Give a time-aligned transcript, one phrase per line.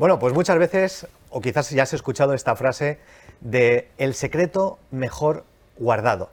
[0.00, 2.98] Bueno, pues muchas veces, o quizás ya has escuchado esta frase
[3.42, 5.44] de el secreto mejor
[5.76, 6.30] guardado.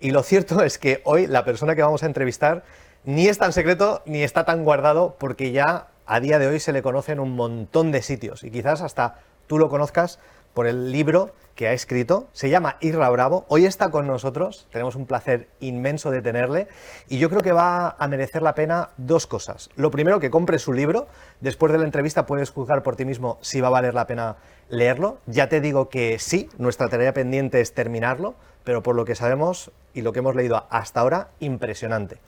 [0.00, 2.64] Y lo cierto es que hoy la persona que vamos a entrevistar
[3.04, 6.72] ni es tan secreto ni está tan guardado porque ya a día de hoy se
[6.72, 9.18] le conoce en un montón de sitios y quizás hasta
[9.48, 10.18] tú lo conozcas
[10.54, 12.28] por el libro que ha escrito.
[12.32, 13.44] Se llama Irra Bravo.
[13.48, 14.66] Hoy está con nosotros.
[14.72, 16.68] Tenemos un placer inmenso de tenerle.
[17.08, 19.68] Y yo creo que va a merecer la pena dos cosas.
[19.76, 21.06] Lo primero, que compres su libro.
[21.40, 24.36] Después de la entrevista puedes juzgar por ti mismo si va a valer la pena
[24.70, 25.18] leerlo.
[25.26, 29.70] Ya te digo que sí, nuestra tarea pendiente es terminarlo, pero por lo que sabemos
[29.92, 32.18] y lo que hemos leído hasta ahora, impresionante.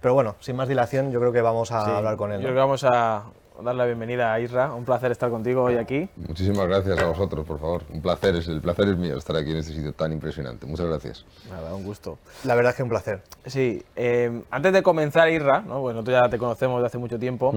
[0.00, 2.40] Pero bueno, sin más dilación, yo creo que vamos a hablar con él.
[2.40, 3.24] Yo creo que vamos a
[3.62, 4.72] dar la bienvenida a Isra.
[4.72, 6.08] Un placer estar contigo hoy aquí.
[6.16, 7.82] Muchísimas gracias a vosotros, por favor.
[7.90, 10.66] Un placer, es, el placer es mío estar aquí en este sitio tan impresionante.
[10.66, 11.24] Muchas gracias.
[11.48, 12.18] Nada, un gusto.
[12.44, 13.22] La verdad es que un placer.
[13.46, 15.80] Sí, eh, antes de comenzar, Isra, ¿no?
[15.80, 17.52] bueno, nosotros ya te conocemos de hace mucho tiempo,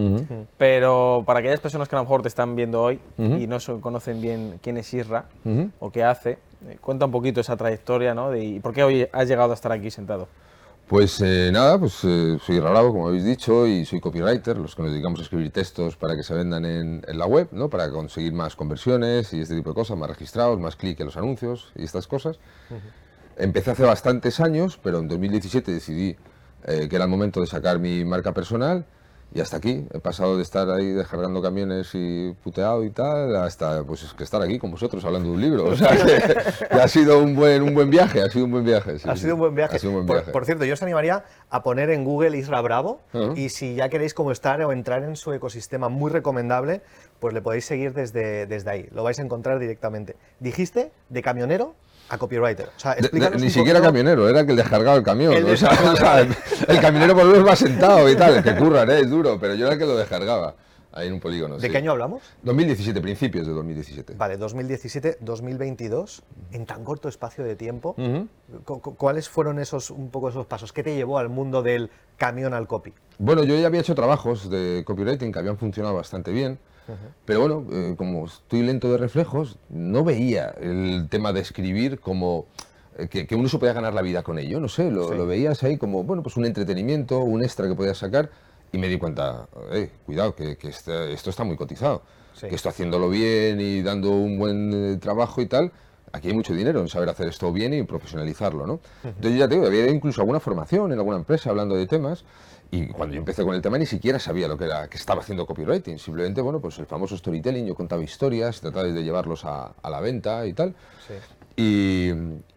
[0.58, 4.22] pero para aquellas personas que a lo mejor te están viendo hoy y no conocen
[4.22, 5.26] bien quién es Isra
[5.80, 8.32] o qué hace, eh, cuenta un poquito esa trayectoria ¿no?
[8.32, 10.28] de, y por qué hoy has llegado a estar aquí sentado.
[10.88, 14.82] Pues eh, nada, pues eh, soy Ralabo, como habéis dicho, y soy copywriter, los que
[14.82, 17.70] nos dedicamos a escribir textos para que se vendan en, la web, ¿no?
[17.70, 21.16] para conseguir más conversiones y este tipo de cosas, más registrados, más clic en los
[21.16, 22.38] anuncios y estas cosas.
[23.38, 26.18] Empecé hace bastantes años, pero en 2017 decidí
[26.66, 28.86] eh, que era el momento de sacar mi marca personal
[29.34, 29.86] y hasta aquí.
[29.94, 34.42] He pasado de estar ahí descargando camiones y puteado y tal, hasta pues que estar
[34.42, 35.64] aquí con vosotros hablando de un libro.
[35.74, 38.98] O sea, que, ha sido un buen, un buen viaje, ha sido un buen viaje.
[39.06, 39.80] ha, sido un buen viaje.
[40.32, 43.00] Por, cierto, yo os animaría a poner en Google Isra Bravo
[43.36, 46.82] y si ya queréis como estar o entrar en su ecosistema muy recomendable,
[47.20, 48.90] pues le podéis seguir desde, desde ahí.
[48.92, 50.16] Lo vais a encontrar directamente.
[50.40, 51.74] Dijiste de camionero
[52.10, 52.70] a copywriter.
[52.76, 52.96] O sea,
[53.38, 55.34] ni siquiera camionero, era el que descargaba el camión.
[56.68, 59.00] El, camionero por lo menos va sentado y tal, que curran, ¿eh?
[59.00, 60.56] es duro, pero yo era el que lo descargaba.
[60.96, 61.58] Ahí en un polígono.
[61.58, 62.22] ¿De qué año hablamos?
[62.44, 64.14] 2017, principios de 2017.
[64.14, 67.96] Vale, 2017, 2022, en tan corto espacio de tiempo.
[68.98, 70.72] ¿Cuáles fueron esos, un poco esos pasos?
[70.72, 72.94] ¿Qué te llevó al mundo del camión al copy?
[73.18, 76.60] Bueno, yo ya había hecho trabajos de copywriting que habían funcionado bastante bien.
[77.26, 82.48] Pero bueno, eh, como estoy lento de reflejos, no veía el tema de escribir como
[82.98, 85.78] eh, que, uno se podía ganar la vida con ello, no sé, lo, veías ahí
[85.78, 88.30] como, bueno, pues un entretenimiento, un extra que podías sacar
[88.72, 92.02] y me di cuenta, eh, cuidado, que, este, esto está muy cotizado,
[92.40, 95.72] que esto haciéndolo bien y dando un buen trabajo y tal,
[96.12, 98.80] aquí hay mucho dinero en saber hacer esto bien y profesionalizarlo, ¿no?
[99.04, 102.26] Entonces ya te digo, había incluso alguna formación en alguna empresa hablando de temas
[102.74, 105.22] y cuando yo empecé con el tema ni siquiera sabía lo que era que estaba
[105.22, 106.00] haciendo copywriting.
[106.00, 110.48] Simplemente, bueno, pues el famoso storytelling, yo contaba historias, trataba de llevarlos a, la venta
[110.48, 110.74] y tal.
[111.56, 112.10] Y,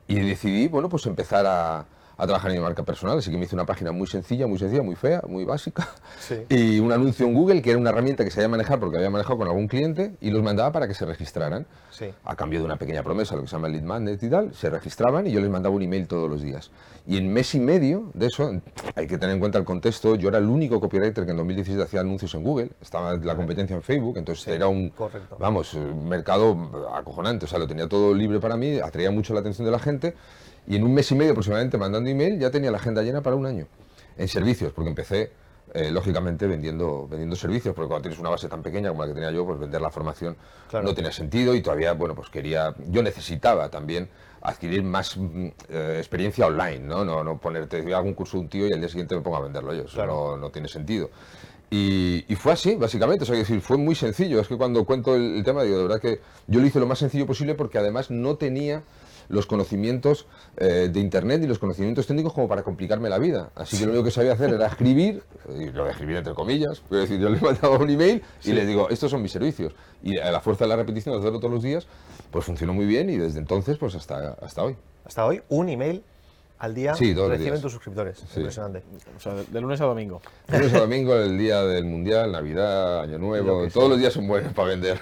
[0.09, 1.85] y, decidí, bueno, pues empezar a,
[2.17, 4.59] a trabajar en mi marca personal, así que me hice una página muy sencilla, muy
[4.59, 5.87] sencilla, muy fea, muy básica,
[6.49, 9.37] y un anuncio en Google que era una herramienta que sabía manejar porque había manejado
[9.37, 11.67] con algún cliente y los mandaba para que se registraran,
[12.25, 14.71] a cambio de una pequeña promesa, lo que se llama lead magnet y tal, se
[14.71, 16.71] registraban y yo les mandaba un email todos los días.
[17.09, 18.51] Y en mes y medio de eso,
[18.97, 21.85] hay que tener en cuenta el contexto, yo era el único copywriter que en 2017
[21.85, 24.93] hacía anuncios en Google, estaba la competencia en Facebook, entonces era un,
[25.39, 29.41] vamos, un mercado acojonante, o sea, lo tenía todo libre para mí, atraía mucho la
[29.41, 30.15] atención de la gente,
[30.67, 33.37] y en un mes y medio aproximadamente mandando email ya tenía la agenda llena para
[33.37, 33.69] un año.
[34.19, 35.31] En servicios, porque empecé,
[35.75, 39.15] eh, lógicamente, vendiendo, vendiendo servicios, porque cuando tienes una base tan pequeña como la que
[39.15, 40.37] tenía yo, pues vender la formación
[40.73, 44.09] no tenía sentido y todavía, bueno, pues quería, yo necesitaba también
[44.43, 47.05] adquirir más mm, eh, experiencia online, ¿no?
[47.05, 47.25] ¿no?
[47.25, 49.39] No ponerte, yo hago un curso de un tío y al día siguiente me pongo
[49.39, 51.11] a venderlo yo, eso no, no, tiene sentido.
[51.69, 55.17] Y, y, fue así, básicamente, o sea, decir, fue muy sencillo, es que cuando cuento
[55.17, 57.79] el, el tema, digo, de verdad que yo lo hice lo más sencillo posible porque
[57.79, 58.85] además no tenía
[59.29, 60.27] los conocimientos
[60.57, 63.51] eh, de Internet y los conocimientos técnicos como para complicarme la vida.
[63.55, 65.23] Así que lo único que sabía hacer era escribir,
[65.59, 68.67] y lo de escribir entre comillas, es decir, yo le mandaba un email y le
[68.67, 69.75] digo, estos son mis servicios.
[70.03, 71.87] Y a la fuerza de la repetición, de hacerlo todos los días,
[72.31, 74.77] pues funcionó muy bien y desde entonces, pues hasta, hasta hoy.
[75.05, 76.03] Hasta hoy, un email
[76.59, 78.23] al día reciben tus suscriptores.
[78.35, 78.83] Impresionante.
[79.17, 80.23] O sea, de, lunes a domingo.
[80.49, 84.27] De lunes a domingo, el día del Mundial, Navidad, Año Nuevo, todos los días son
[84.27, 84.99] buenos para vender.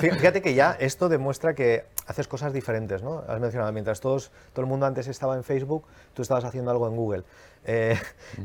[0.00, 3.22] Fíjate que ya esto demuestra que haces cosas diferentes, ¿no?
[3.28, 5.84] Has mencionado, mientras todos, todo el mundo antes estaba en Facebook,
[6.14, 7.24] tú estabas haciendo algo en Google.
[7.64, 7.98] Eh,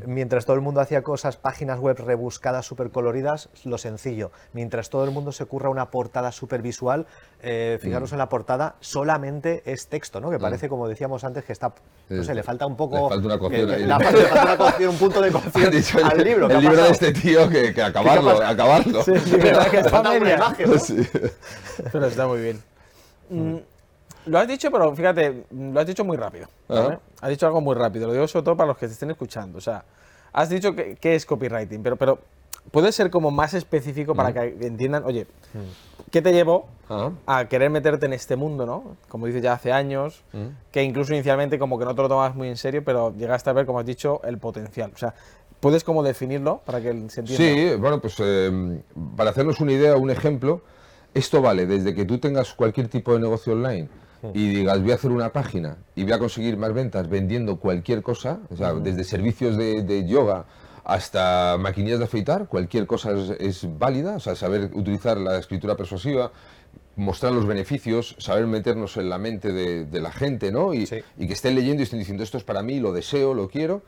[0.05, 4.31] mientras todo el mundo hacía cosas, páginas web rebuscadas, súper coloridas, lo sencillo.
[4.53, 7.07] Mientras todo el mundo se curra una portada súper visual,
[7.41, 8.15] eh, fijaros mm.
[8.15, 10.29] en la portada, solamente es texto, ¿no?
[10.29, 10.41] Que mm.
[10.41, 11.73] parece, como decíamos antes, que está,
[12.09, 13.09] no sé, le falta un poco...
[13.09, 13.83] Le falta una cocción ahí.
[13.83, 16.49] Le falta una cocción, un punto de cocción al libro.
[16.49, 19.03] El libro de este tío que, que acabarlo, acabarlo.
[19.03, 20.79] Sí, sí, verdad que está una imagen, ¿no?
[20.79, 21.07] Sí.
[21.91, 22.61] Pero está muy bien.
[23.29, 23.57] Mm,
[24.25, 26.47] lo has dicho, pero fíjate, lo has dicho muy rápido.
[27.21, 28.07] Has dicho algo muy rápido.
[28.07, 29.57] Lo digo sobre todo para los que te estén escuchando.
[29.57, 29.83] O sea,
[30.31, 32.19] has dicho que, es copywriting, pero, pero
[32.71, 35.27] puedes ser como más específico para que entiendan, oye,
[36.13, 37.09] ¿qué te llevó Ah.
[37.25, 38.95] a querer meterte en este mundo, ¿no?
[39.09, 40.23] Como dices ya hace años,
[40.71, 43.53] que incluso inicialmente como que no te lo tomabas muy en serio, pero llegaste a
[43.53, 44.91] ver, como has dicho, el potencial.
[44.93, 45.15] O sea,
[45.59, 47.35] ¿puedes como definirlo para que se entienda?
[47.73, 48.81] Sí, bueno, pues eh,
[49.17, 50.61] para hacernos una idea, un ejemplo,
[51.15, 53.87] esto vale desde que tú tengas cualquier tipo de negocio online
[54.35, 58.03] y digas voy a hacer una página y voy a conseguir más ventas vendiendo cualquier
[58.03, 60.45] cosa, o sea, desde servicios de, de yoga
[60.83, 65.75] hasta maquinillas de afeitar, cualquier cosa es, es válida, o sea, saber utilizar la escritura
[65.77, 66.31] persuasiva,
[66.95, 70.73] mostrar los beneficios, saber meternos en la mente de, de la gente, ¿no?
[70.73, 70.97] Y, Sí.
[71.17, 73.81] y que estén leyendo y estén diciendo esto es para mí, lo deseo, lo quiero,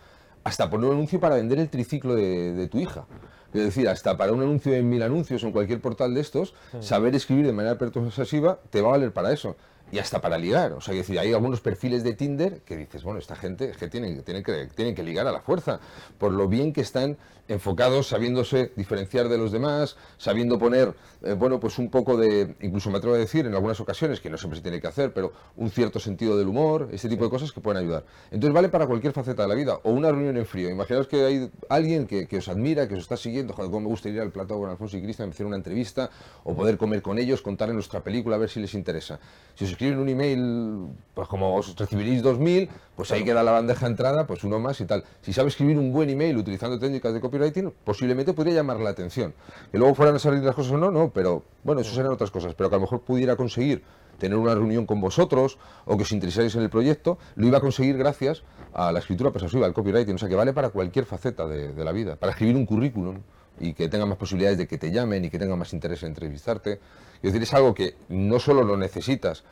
[0.44, 3.06] hasta poner un anuncio para vender el triciclo de, de tu hija.
[3.54, 6.54] Es decir, hasta para un anuncio en mil anuncios o en cualquier portal de estos,
[6.82, 9.56] saber escribir de manera persuasiva te va a valer para eso.
[9.92, 10.74] Y hasta para ligar.
[10.74, 13.78] O sea, que decir, hay algunos perfiles de Tinder que dices, bueno, esta gente es
[13.78, 15.80] que tienen que tienen que ligar a la fuerza,
[16.18, 17.18] por lo bien que están
[17.48, 20.94] enfocados, sabiéndose diferenciar de los demás, sabiendo poner,
[21.24, 24.30] eh, bueno, pues un poco de, incluso me atrevo a decir en algunas ocasiones, que
[24.30, 27.30] no siempre se tiene que hacer, pero un cierto sentido del humor, este tipo de
[27.30, 28.04] cosas que pueden ayudar.
[28.32, 30.70] Entonces vale para cualquier faceta de la vida, o una reunión en frío.
[30.70, 33.90] Imaginaos que hay alguien que, que os admira, que os está siguiendo, joder, cómo me
[33.90, 36.10] gustaría ir al plató con Alfonso y Cristian, hacer una entrevista,
[36.44, 39.20] o poder comer con ellos, contarles nuestra película, a ver si les interesa.
[39.56, 43.86] Si os escriben un email, pues como os recibiréis 2000, pues ahí queda la bandeja
[43.86, 45.04] de entrada, pues uno más y tal.
[45.22, 49.34] Si sabe escribir un buen email utilizando técnicas de copywriting, posiblemente podría llamar la atención.
[49.72, 52.32] Que luego fueran a salir las cosas o no, no, pero bueno, eso serán otras
[52.32, 52.54] cosas.
[52.56, 53.84] Pero que a lo mejor pudiera conseguir
[54.18, 57.62] tener una reunión con vosotros o que os interesáis en el proyecto, lo iba a
[57.62, 58.44] conseguir gracias
[58.74, 60.16] a la escritura persuasiva, al copywriting.
[60.16, 62.16] O sea, que vale para cualquier faceta de, la vida.
[62.16, 63.20] Para escribir un currículum
[63.60, 66.10] y que tenga más posibilidades de que te llamen y que tenga más interés en
[66.10, 66.80] entrevistarte.
[67.16, 69.44] Es decir, es algo que no solo lo necesitas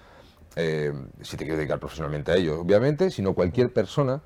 [0.56, 4.22] eh, si te quieres dedicar profesionalmente a ello, obviamente, sino cualquier persona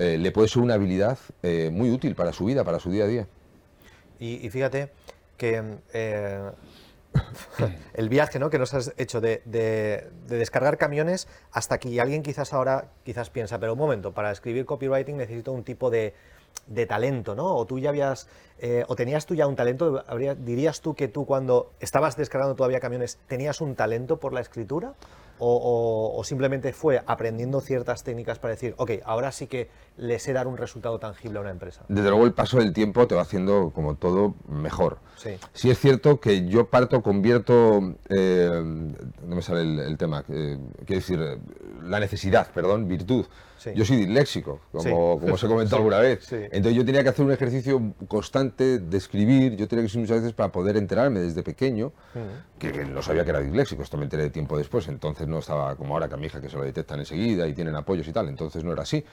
[0.00, 3.04] eh, le puede ser una habilidad eh, muy útil para su vida, para su día
[3.04, 3.26] a día.
[4.18, 4.90] Y, fíjate
[5.36, 5.62] que
[5.92, 6.50] eh,
[7.94, 8.50] el viaje ¿no?
[8.50, 13.30] que nos has hecho de, de- de descargar camiones hasta aquí alguien quizás ahora quizás
[13.30, 16.14] piensa, pero un momento, para escribir copywriting necesito un tipo de,
[16.66, 17.56] de talento, ¿no?
[17.56, 21.08] O tú ya habías, eh, o tenías tú ya un talento, habría- dirías tú que
[21.08, 24.94] tú cuando estabas descargando todavía camiones tenías un talento por la escritura?
[25.42, 30.18] O, o- o simplemente fue aprendiendo ciertas técnicas para decir, ok, ahora sí que le
[30.18, 31.82] sé dar un resultado tangible a una empresa?
[31.88, 34.98] Desde luego el paso del tiempo te va haciendo como todo mejor.
[35.16, 35.30] Sí.
[35.54, 38.50] Sí es cierto que yo parto, convierto, eh,
[39.24, 41.38] no me sale el, el tema, eh, quiero decir,
[41.82, 43.26] la necesidad, perdón, virtud.
[43.58, 43.72] Sí.
[43.74, 44.88] Yo soy disléxico, como, Sí.
[44.88, 46.32] como os he comentado alguna vez.
[46.32, 50.22] Entonces yo tenía que hacer un ejercicio constante de escribir, yo tenía que escribir muchas
[50.22, 51.92] veces para poder enterarme desde pequeño,
[52.58, 55.40] que, que no sabía que era disléxico, esto me enteré de tiempo después, entonces no
[55.40, 58.08] estaba como ahora que a mi hija que se lo detectan enseguida y tienen apoyos
[58.08, 59.04] y tal, entonces no era así.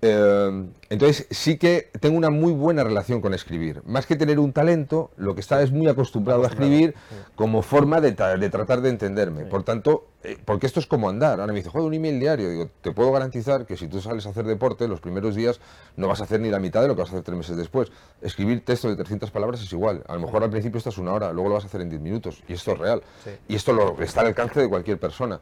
[0.00, 3.82] Eh, entonces sí que tengo una muy buena relación con escribir.
[3.84, 6.94] Más que tener un talento, lo que está es muy acostumbrado a escribir
[7.34, 9.44] como forma de, tra- de tratar de entenderme.
[9.44, 10.06] Por tanto,
[10.44, 11.40] porque esto es como andar.
[11.40, 12.50] Ahora me dice, joder, un email diario.
[12.50, 15.60] Digo, te puedo garantizar que si tú sales a hacer deporte, los primeros días
[15.96, 17.56] no vas a hacer ni la mitad de lo que vas a hacer tres meses
[17.56, 17.90] después.
[18.20, 20.04] Escribir texto de 300 palabras es igual.
[20.06, 22.00] A lo mejor al principio estás una hora, luego lo vas a hacer en 10
[22.00, 22.42] minutos.
[22.48, 23.02] Y esto es real.
[23.24, 23.30] Sí.
[23.48, 25.40] Y esto lo, está al alcance de cualquier persona.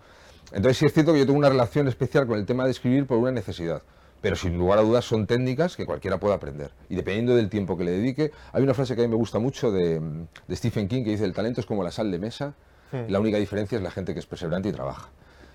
[0.52, 3.06] Entonces sí es cierto que yo tengo una relación especial con el tema de escribir
[3.06, 3.82] por una necesidad.
[4.22, 6.72] Pero sin lugar a dudas son técnicas que cualquiera puede aprender.
[6.88, 9.38] Y dependiendo del tiempo que le dedique, hay una frase que a mí me gusta
[9.38, 10.00] mucho de,
[10.46, 12.54] de Stephen King que dice, el talento es como la sal de mesa,
[12.92, 15.08] la única diferencia es la gente que es perseverante y trabaja.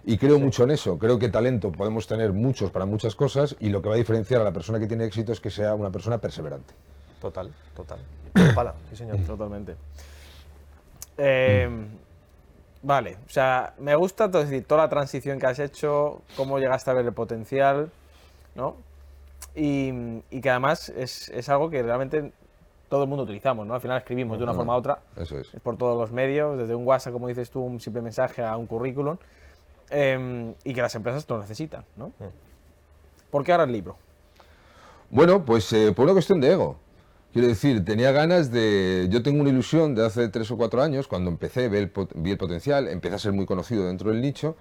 [0.08, 3.70] Y creo mucho en eso, creo que talento podemos tener muchos para muchas cosas y
[3.70, 5.90] lo que va a diferenciar a la persona que tiene éxito es que sea una
[5.90, 6.74] persona perseverante.
[7.20, 8.00] Total, total.
[8.54, 9.18] Pala, sí señor.
[9.26, 9.76] Totalmente.
[11.18, 11.68] Eh,
[12.84, 16.92] vale, o sea, me gusta todo, decir, toda la transición que has hecho, cómo llegaste
[16.92, 17.90] a ver el potencial,
[18.54, 18.76] ¿no?
[19.56, 22.32] Y, y que además es, es algo que realmente
[22.90, 23.74] todo el mundo utilizamos, ¿no?
[23.74, 25.50] Al final escribimos de una forma u otra, Eso es.
[25.64, 28.68] por todos los medios, desde un WhatsApp, como dices tú, un simple mensaje a un
[28.68, 29.18] currículum,
[29.90, 32.12] eh, y que las empresas lo necesitan, ¿no?
[33.30, 33.98] ¿Por qué ahora el libro?
[35.10, 36.78] Bueno, pues eh, por una cuestión de ego.
[37.34, 39.08] Quiero decir, tenía ganas de...
[39.10, 42.14] Yo tengo una ilusión de hace tres o cuatro años, cuando empecé, vi el, pot-
[42.16, 44.56] vi el potencial, empecé a ser muy conocido dentro del nicho,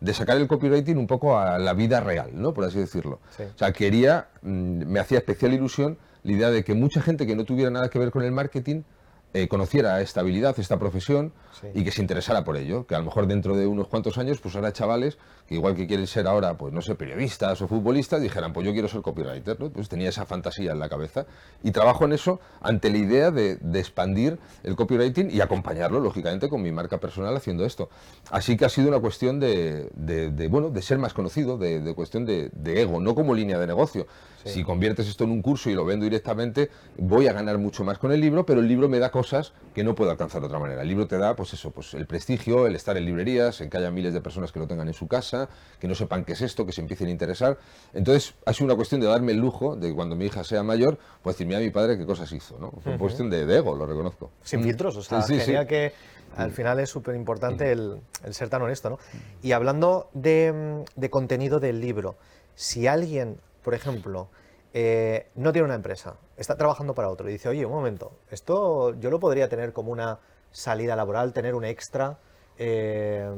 [0.00, 2.54] de sacar el copywriting un poco a la vida real, ¿no?
[2.54, 3.18] Por así decirlo.
[3.36, 3.42] Sí.
[3.42, 7.36] O sea, quería, mm, me hacía especial ilusión la idea de que mucha gente que
[7.36, 8.82] no tuviera nada que ver con el marketing
[9.32, 11.66] eh, conociera esta habilidad, esta profesión Sí.
[11.74, 12.86] y que se interesara por ello.
[12.86, 15.18] Que a lo mejor dentro de unos cuantos años, pues ahora chavales
[15.48, 18.72] que igual que quieren ser ahora, pues no sé, periodistas o futbolistas, dijeran, pues yo
[18.72, 19.68] quiero ser copywriter, ¿no?
[19.68, 21.26] Pues tenía esa fantasía en la cabeza
[21.64, 26.48] y trabajo en eso ante la idea de, de expandir el copywriting y acompañarlo, lógicamente,
[26.48, 27.90] con mi marca personal haciendo esto.
[28.30, 31.92] Así que ha sido una cuestión de, de- de, bueno, de ser más conocido, de,
[31.94, 34.06] cuestión de, de ego, no como línea de negocio.
[34.44, 37.98] Si conviertes esto en un curso y lo vendo directamente, voy a ganar mucho más
[37.98, 40.58] con el libro, pero el libro me da cosas que no puedo alcanzar de otra
[40.58, 40.80] manera.
[40.80, 43.76] El libro te da, pues eso, pues el prestigio, el estar en librerías, en que
[43.76, 45.48] haya miles de personas que lo tengan en su casa,
[45.78, 47.58] que no sepan qué es esto, que se empiecen a interesar.
[47.92, 50.62] Entonces, ha sido una cuestión de darme el lujo de que cuando mi hija sea
[50.62, 52.70] mayor, pues decir, mira a mi padre qué cosas hizo, ¿no?
[52.82, 54.30] Fue una cuestión de, de ego, lo reconozco.
[54.42, 55.92] Sin filtros, o sea, Sí, sí, que
[56.34, 58.98] al final es súper importante el, el ser tan honesto, ¿no?
[59.42, 62.16] Y hablando de, de contenido del libro,
[62.54, 64.28] si alguien, por ejemplo,
[64.72, 68.94] eh, no tiene una empresa, está trabajando para otro y dice, oye, un momento, esto
[69.00, 70.18] yo lo podría tener como una
[70.52, 72.18] salida laboral, tener un extra,
[72.58, 73.28] eh,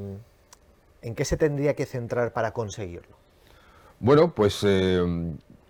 [1.02, 3.16] ¿en qué se tendría que centrar para conseguirlo?
[4.00, 5.00] Bueno, pues eh,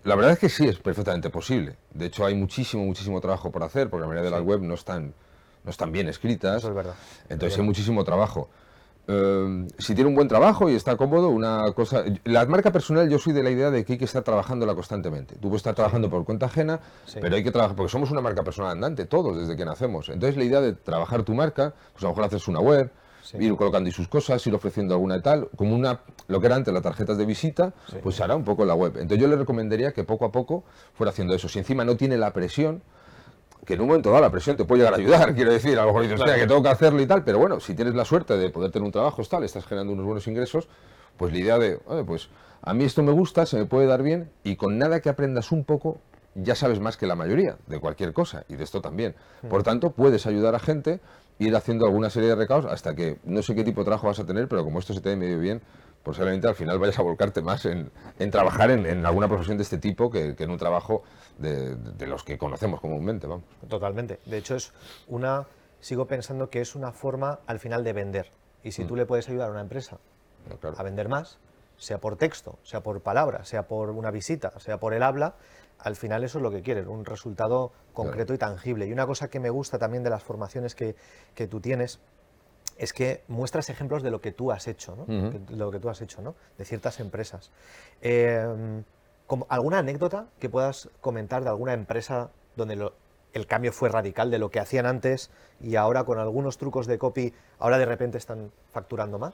[0.03, 1.77] la verdad es que sí, es perfectamente posible.
[1.93, 4.73] De hecho, hay muchísimo, muchísimo trabajo por hacer, porque la mayoría de las web no
[4.73, 5.13] están,
[5.63, 6.57] no están bien escritas.
[6.57, 6.95] Eso es verdad.
[7.29, 8.49] Entonces hay muchísimo trabajo.
[9.07, 12.03] Eh, si tiene un buen trabajo y está cómodo, una cosa...
[12.23, 15.35] La marca personal, yo soy de la idea de que hay que estar trabajándola constantemente.
[15.35, 17.19] Tú puedes estar trabajando por cuenta ajena, Sí.
[17.21, 20.07] pero hay que trabajar, porque somos una marca personal andante, todos, desde que nacemos.
[20.09, 22.89] Entonces la idea de trabajar tu marca, pues a lo mejor haces una web,
[23.23, 23.37] Sí.
[23.39, 26.73] ir colocando sus cosas, ir ofreciendo alguna y tal, como una, lo que era antes
[26.73, 28.93] las tarjetas de visita, pues hará un poco la web.
[28.97, 31.47] Entonces yo le recomendaría que poco a poco fuera haciendo eso.
[31.47, 32.81] Si encima no tiene la presión,
[33.65, 35.81] que en un momento dado la presión te puede llegar a ayudar, quiero decir, a
[35.81, 38.05] lo mejor dices, "Hostia, que tengo que hacerlo y tal, pero bueno, si tienes la
[38.05, 40.67] suerte de poder tener un trabajo, tal, estás generando unos buenos ingresos,
[41.17, 42.29] pues la idea de, "Oye, pues
[42.61, 45.51] a mí esto me gusta, se me puede dar bien, y con nada que aprendas
[45.51, 45.99] un poco,
[46.35, 49.15] ya sabes más que la mayoría de cualquier cosa, y de esto también.
[49.49, 50.99] Por tanto, puedes ayudar a gente,
[51.39, 54.19] ir haciendo alguna serie de recados hasta que no sé qué tipo de trabajo vas
[54.19, 55.61] a tener, pero como esto se te dé medio bien,
[56.03, 59.63] posiblemente al final vayas a volcarte más en, en trabajar en, en alguna profesión de
[59.63, 61.03] este tipo que, que en un trabajo
[61.37, 63.45] de, de los que conocemos comúnmente, vamos.
[63.67, 64.19] Totalmente.
[64.25, 64.71] De hecho, es
[65.07, 65.45] una.
[65.79, 68.31] Sigo pensando que es una forma al final de vender.
[68.63, 69.97] Y si tú le puedes ayudar a una empresa
[70.49, 70.77] No, claro.
[70.79, 71.37] a vender más,
[71.77, 75.35] sea por texto, sea por palabra, sea por una visita, sea por el habla,
[75.79, 78.85] al final eso es lo que quieres, un resultado concreto y tangible.
[78.87, 80.95] Y una cosa que me gusta también de las formaciones que,
[81.35, 81.99] que tú tienes
[82.77, 85.05] es que muestras ejemplos de lo que tú has hecho, ¿no?
[85.05, 86.35] De lo que tú has hecho, ¿no?
[86.57, 87.51] De ciertas empresas.
[88.01, 88.85] Eh, como-
[89.49, 92.93] ¿Alguna anécdota que puedas comentar de alguna empresa donde lo-
[93.33, 96.99] el cambio fue radical de lo que hacían antes y ahora con algunos trucos de
[96.99, 99.33] copy, ahora de repente están facturando más?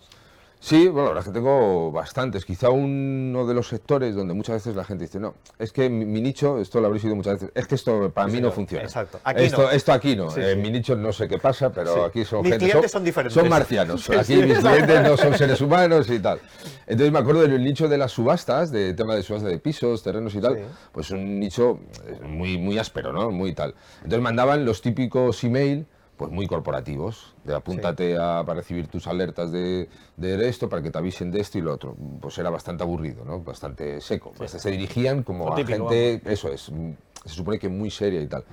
[0.61, 2.43] Sí, bueno, la verdad es que tengo bastantes.
[2.43, 6.03] Quizá uno de los sectores donde muchas veces la gente dice, no, es que mi,
[6.05, 8.51] mi nicho, esto lo habréis oído muchas veces, es que esto para Sí, mí no
[8.51, 8.83] funciona.
[8.83, 9.21] Exacto.
[9.23, 9.71] Aquí esto, no.
[9.71, 10.29] esto aquí no.
[10.29, 10.61] Sí, En sí.
[10.61, 12.65] mi nicho no sé qué pasa, pero aquí son Mis gente.
[12.65, 13.33] clientes son diferentes.
[13.35, 14.09] Son marcianos.
[14.19, 16.41] Aquí mis clientes no son seres humanos y tal.
[16.87, 20.35] Entonces me acuerdo del nicho de las subastas, de tema de subasta de pisos, terrenos
[20.35, 20.59] y tal,
[20.91, 23.31] pues un nicho eh, muy, muy áspero, ¿no?
[23.31, 23.75] Muy tal.
[23.99, 25.85] Entonces mandaban los típicos email
[26.19, 30.91] pues muy corporativos, de apúntate a, para recibir tus alertas de, de esto, para que
[30.91, 31.95] te avisen de esto y lo otro.
[32.19, 33.39] Pues era bastante aburrido, ¿no?
[33.39, 34.33] Bastante seco.
[34.45, 36.69] Se dirigían como Lo a típico, gente, eso es,
[37.23, 38.43] se supone que muy seria y tal.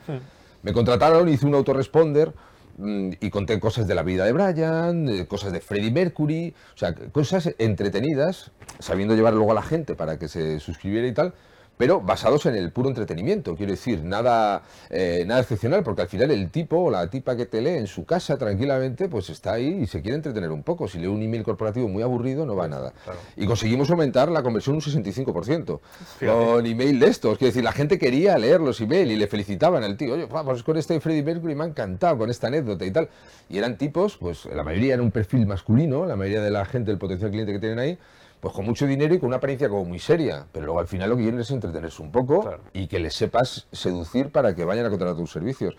[0.62, 2.32] Me contrataron, hice un autoresponder
[2.76, 6.78] mm, y conté cosas de la vida de Brian, eh, cosas de Freddie Mercury, o
[6.78, 11.34] sea, cosas entretenidas, sabiendo llevar luego a la gente para que se suscribiera y tal,
[11.76, 16.30] pero basados en el puro entretenimiento, quiero decir, nada, eh, nada excepcional, porque al final
[16.30, 19.80] el tipo o la tipa que te lee en su casa tranquilamente, pues está ahí
[19.82, 20.88] y se quiere entretener un poco.
[20.88, 22.92] Si lee un email corporativo muy aburrido, no va a nada.
[23.36, 25.80] Y conseguimos aumentar la conversión un 65%
[26.20, 27.38] con email de estos.
[27.38, 30.14] Quiero decir, la gente quería leer los email y le felicitaban al tío.
[30.14, 33.08] Oye, vamos con este Freddie Mercury me ha encantado con esta anécdota y tal.
[33.48, 36.90] Y eran tipos, pues la mayoría era un perfil masculino, la mayoría de la gente,
[36.90, 37.98] el potencial cliente que tienen ahí,
[38.40, 40.46] pues con mucho dinero y con una apariencia como muy seria.
[40.52, 42.60] Pero luego al final lo que quieren es entretenerse un poco Claro.
[42.72, 45.76] y que les sepas seducir para que vayan a contratar tus servicios.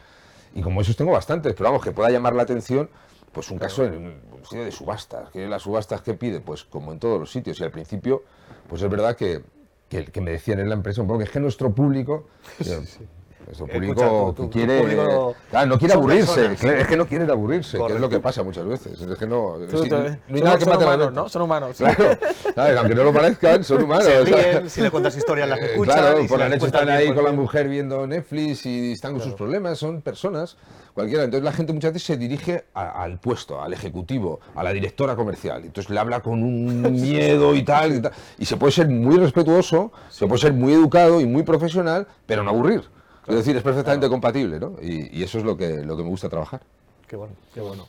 [0.53, 2.89] Y como esos tengo bastantes, pero vamos, que pueda llamar la atención,
[3.31, 3.95] pues un caso en
[4.31, 5.29] un sitio de subastas.
[5.29, 6.39] que las subastas que pide?
[6.41, 7.59] Pues como en todos los sitios.
[7.59, 8.23] Y al principio,
[8.67, 9.43] pues es verdad que,
[9.89, 12.27] que, que me decían en la empresa un poco que es que nuestro público...
[13.55, 14.81] público tu- tu- que quiere.
[14.81, 16.35] público claro, no quiere son aburrirse.
[16.47, 16.79] personas.
[16.81, 18.99] Es que no quieren aburrirse, que es lo que pasa muchas veces.
[19.01, 19.55] Es que no.
[19.69, 21.13] Tú- sí, tú- no hay son- nada que son humanos.
[21.13, 21.29] ¿no?
[21.29, 21.77] Son humanos.
[21.77, 22.05] Claro,
[22.53, 24.05] claro, aunque no lo parezcan, son humanos.
[24.05, 25.97] Se ríen, si le cuentas historias las eh, escuchan.
[25.97, 29.21] Claro, y por la noche están ahí con la mujer viendo Netflix y están con
[29.21, 30.57] sus problemas, son personas,
[30.93, 31.23] cualquiera.
[31.23, 35.15] Entonces la gente muchas veces se dirige a- al puesto, al ejecutivo, a la directora
[35.15, 35.63] comercial.
[35.63, 38.11] Entonces le habla con un miedo y tal, y tal.
[38.37, 42.43] Y se puede ser muy respetuoso, se puede ser muy educado y muy profesional, pero
[42.43, 42.83] no aburrir.
[43.27, 44.75] Es decir, es perfectamente compatible, ¿no?
[44.81, 46.61] Y, y, eso es lo que, lo que me gusta trabajar.
[47.07, 47.87] Qué bueno, qué bueno.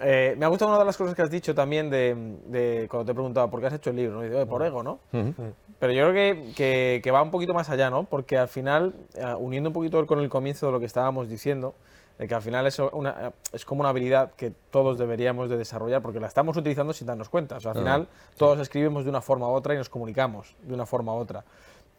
[0.00, 3.12] Eh, me ha gustado una de las cosas que has dicho también de, cuando te
[3.12, 4.46] he preguntado por qué has hecho el libro, ¿no?
[4.46, 5.00] por ego, ¿no?
[5.10, 8.04] Pero yo creo que, que, va un poquito más allá, ¿no?
[8.04, 11.74] Porque al final, eh, uniendo un poquito con el comienzo de lo que estábamos diciendo,
[12.18, 16.02] de que al final es, una, es como una habilidad que todos deberíamos de desarrollar
[16.02, 17.56] porque la estamos utilizando sin darnos cuenta.
[17.56, 20.74] O sea, al final todos escribimos de una forma u otra y nos comunicamos de
[20.74, 21.44] una forma u otra.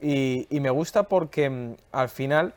[0.01, 2.53] Y, y me gusta porque mm, al final,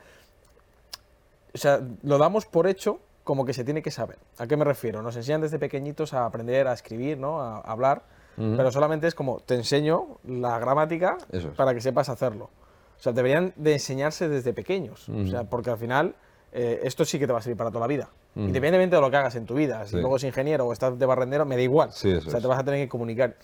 [1.54, 4.18] o sea, lo damos por hecho como que se tiene que saber.
[4.38, 5.02] ¿A qué me refiero?
[5.02, 7.40] Nos enseñan desde pequeñitos a aprender a escribir, ¿no?
[7.40, 8.02] a, hablar,
[8.36, 11.18] pero solamente es como te enseño la gramática
[11.56, 12.50] para que sepas hacerlo.
[12.98, 16.14] O sea, deberían de enseñarse desde pequeños, o sea, porque al final
[16.52, 18.08] eh, esto sí que te va a servir para toda la vida.
[18.34, 21.04] Independientemente de lo que hagas en tu vida, si luego es ingeniero o estás de
[21.04, 21.90] barrendero, me da igual.
[21.90, 23.36] o sea, te vas a tener que comunicar.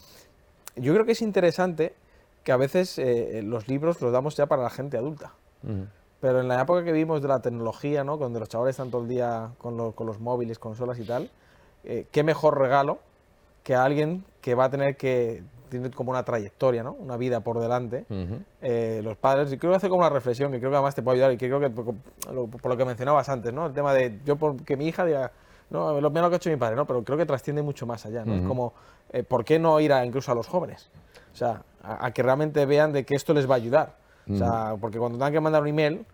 [0.76, 1.94] Yo creo que es interesante
[2.44, 5.32] que a veces eh, los libros los damos ya para la gente adulta.
[6.20, 8.18] Pero en la época que vivimos de la tecnología, ¿no?
[8.18, 11.30] Cuando los chavales están todo el día con, con los móviles, consolas y tal,
[11.84, 12.98] eh, qué mejor regalo
[13.62, 16.92] que a alguien que va a tener que tiene como una trayectoria, ¿no?
[16.92, 18.06] Una vida por delante.
[18.62, 21.02] Eh, los padres, y creo que hace como una reflexión que creo que además te
[21.02, 23.66] puede ayudar y que creo que por, lo que mencionabas antes, ¿no?
[23.66, 25.30] El tema de yo porque mi hija diga,
[25.70, 26.86] no, lo menos que ha hecho mi padre, ¿no?
[26.86, 28.34] Pero creo que trasciende mucho más allá, ¿no?
[28.34, 28.72] Es como,
[29.12, 30.88] eh, ¿por qué no ir a, incluso a los jóvenes?
[31.32, 31.62] O sea,
[32.00, 33.96] a, que realmente vean de que esto les va a ayudar.
[34.30, 36.04] O sea, porque cuando tengan que mandar un email,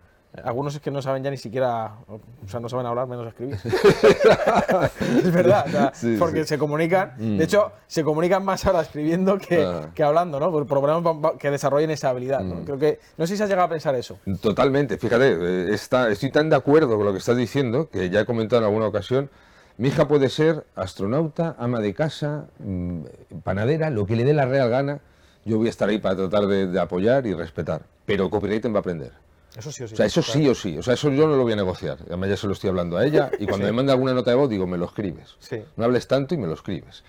[0.43, 3.57] algunos es que no saben ya ni siquiera, o sea, no saben hablar, menos escribir.
[3.63, 9.89] es verdad, porque se comunican, de hecho, se comunican más ahora escribiendo que, ah.
[9.93, 10.51] que hablando, ¿no?
[10.51, 12.41] Por problemas que desarrollen esa habilidad.
[12.41, 12.55] ¿no?
[12.55, 12.65] Mm.
[12.65, 14.17] Creo que, no sé si has llegado a pensar eso.
[14.41, 18.21] Totalmente, fíjate, eh, está, estoy tan de acuerdo con lo que estás diciendo que ya
[18.21, 19.29] he comentado en alguna ocasión.
[19.77, 23.01] Mi hija puede ser astronauta, ama de casa, mm,
[23.43, 24.99] panadera, lo que le dé la real gana.
[25.45, 27.83] Yo voy a estar ahí para tratar de, de apoyar y respetar.
[28.05, 29.11] Pero copywriting va a aprender.
[29.57, 29.93] Eso sí o sí.
[29.93, 30.77] O sea, eso sí o sí.
[30.77, 31.97] O sea, eso yo no lo voy a negociar.
[32.07, 33.31] Además, ya se lo estoy hablando a ella.
[33.39, 35.37] Y cuando me manda alguna nota de voz, digo, me lo escribes.
[35.77, 37.03] No hables tanto y me lo escribes.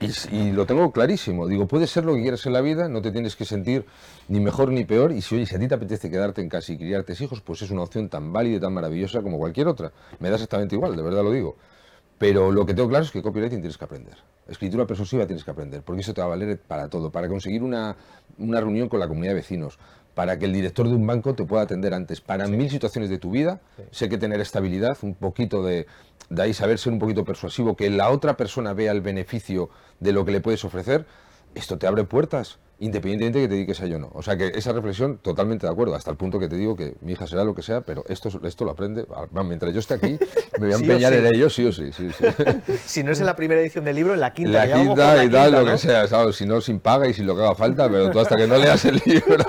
[0.00, 1.46] Y, lo tengo clarísimo.
[1.46, 3.84] Digo, puedes ser lo que quieras en la vida, no te tienes que sentir
[4.28, 5.12] ni mejor ni peor.
[5.12, 7.62] Y si, oye, si a ti te apetece quedarte en casa y criarte hijos, pues
[7.62, 9.90] es una opción tan válida y tan maravillosa como cualquier otra.
[10.20, 11.56] Me da exactamente igual, de verdad lo digo.
[12.18, 14.16] Pero lo que tengo claro es que copywriting tienes que aprender.
[14.48, 17.10] Escritura persuasiva tienes que aprender, porque eso te va a valer para todo.
[17.10, 17.96] Para conseguir una,
[18.38, 19.78] una reunión con la comunidad de vecinos,
[20.14, 22.20] para que el director de un banco te pueda atender antes.
[22.20, 23.60] Para mil situaciones de tu vida,
[23.92, 25.86] sé que tener estabilidad, un poquito de,
[26.28, 29.70] de ahí saber ser un poquito persuasivo, que la otra persona vea el beneficio
[30.00, 31.06] de lo que le puedes ofrecer,
[31.54, 34.10] esto te abre puertas independientemente de que te dediques a ello o no.
[34.14, 36.94] O sea que esa reflexión, totalmente de acuerdo, hasta el punto que te digo que
[37.00, 39.06] mi hija será lo que sea, pero esto, esto lo aprende,
[39.44, 40.18] mientras yo esté aquí,
[40.58, 41.90] me voy a empeñar en ello, sí o sí.
[42.86, 44.66] si no es en la primera edición del libro, en la quinta.
[44.66, 46.36] La quinta y tal, lo que sea, ¿sabes?
[46.36, 48.56] si no, sin paga y sin lo que haga falta, pero tú hasta que no
[48.56, 49.44] leas el libro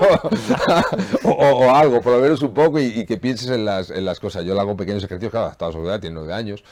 [1.24, 4.44] o, algo, por lo menos un poco y, que pienses en las, en las cosas.
[4.44, 6.64] Yo le hago pequeños ejercicios, claro, hasta la sociedad tiene nueve años,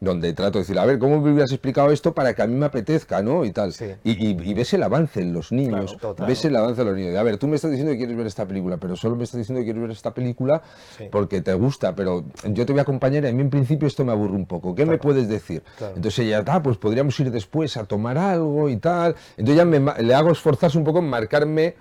[0.00, 2.54] donde trato de decir, a ver, ¿cómo me hubieras explicado esto para que a mí
[2.54, 3.44] me apetezca, ¿no?
[3.44, 3.72] Y tal.
[4.04, 7.16] Y, ves el avance en los niños, ves el avance en los niños.
[7.16, 9.38] A ver, tú me estás diciendo que quieres ver esta película, pero solo me estás
[9.38, 10.62] diciendo que quieres ver esta película
[11.10, 14.04] porque te gusta, pero yo te voy a acompañar y a mí en principio esto
[14.04, 14.74] me aburre un poco.
[14.74, 15.62] ¿Qué me puedes decir?
[15.80, 19.14] Entonces ella, ah, pues podríamos ir después a tomar algo y tal.
[19.36, 21.74] Entonces ya me, le hago esforzarse un poco en marcarme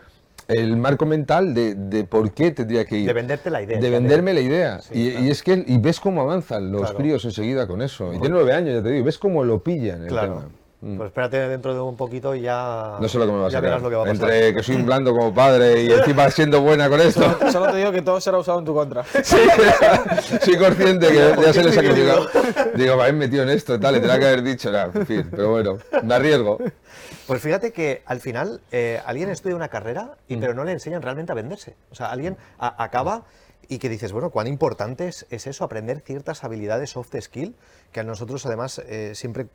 [0.47, 3.07] el marco mental de, por qué tendría que ir.
[3.07, 3.79] De venderte la idea.
[3.79, 4.79] De venderme la idea.
[4.93, 8.13] y, es que y ves cómo avanzan los críos enseguida con eso.
[8.13, 10.41] Y tiene nueve años, ya te digo, ves cómo lo pillan el claro.
[10.41, 10.64] Mm.
[10.85, 12.97] Pues espérate dentro de un poquito y ya.
[13.01, 13.81] No sé lo que me va a sacar.
[13.81, 14.29] Lo que va a pasar.
[14.29, 17.23] Entre que soy un blando como padre y encima siendo buena con esto.
[17.51, 19.03] Solo, te digo que todo será usado en tu contra.
[19.23, 19.37] Sí,
[20.41, 22.27] soy consciente que ya se le sacrificado.
[22.75, 25.27] Digo, me habéis metido en esto, tal, le tendrá que haber dicho, nada, en fin,
[25.31, 26.59] pero bueno, me arriesgo.
[27.25, 30.39] Pues fíjate que al final eh, alguien estudia una carrera, y, mm.
[30.39, 31.75] pero no le enseñan realmente a venderse.
[31.89, 33.23] O sea, alguien acaba
[33.67, 37.55] y que dices, bueno, cuán importante es, eso, aprender ciertas habilidades soft skill,
[37.91, 39.47] que a nosotros además eh, siempre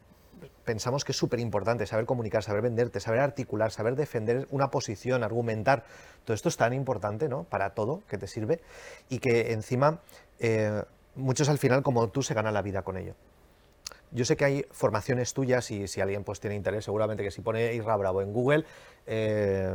[0.64, 5.22] pensamos que es súper importante saber comunicar, saber venderte, saber articular, saber defender una posición,
[5.22, 5.85] argumentar.
[6.24, 7.44] Todo esto es tan importante, ¿no?
[7.44, 8.61] Para todo, que te sirve,
[9.09, 10.00] y que encima
[10.38, 10.83] eh,
[11.14, 13.14] muchos al final, como tú, se ganan la vida con ello.
[14.12, 17.42] Yo sé que hay formaciones tuyas y si alguien pues tiene interés, seguramente que si
[17.42, 18.64] pone Irra Bravo en Google,
[19.07, 19.73] eh,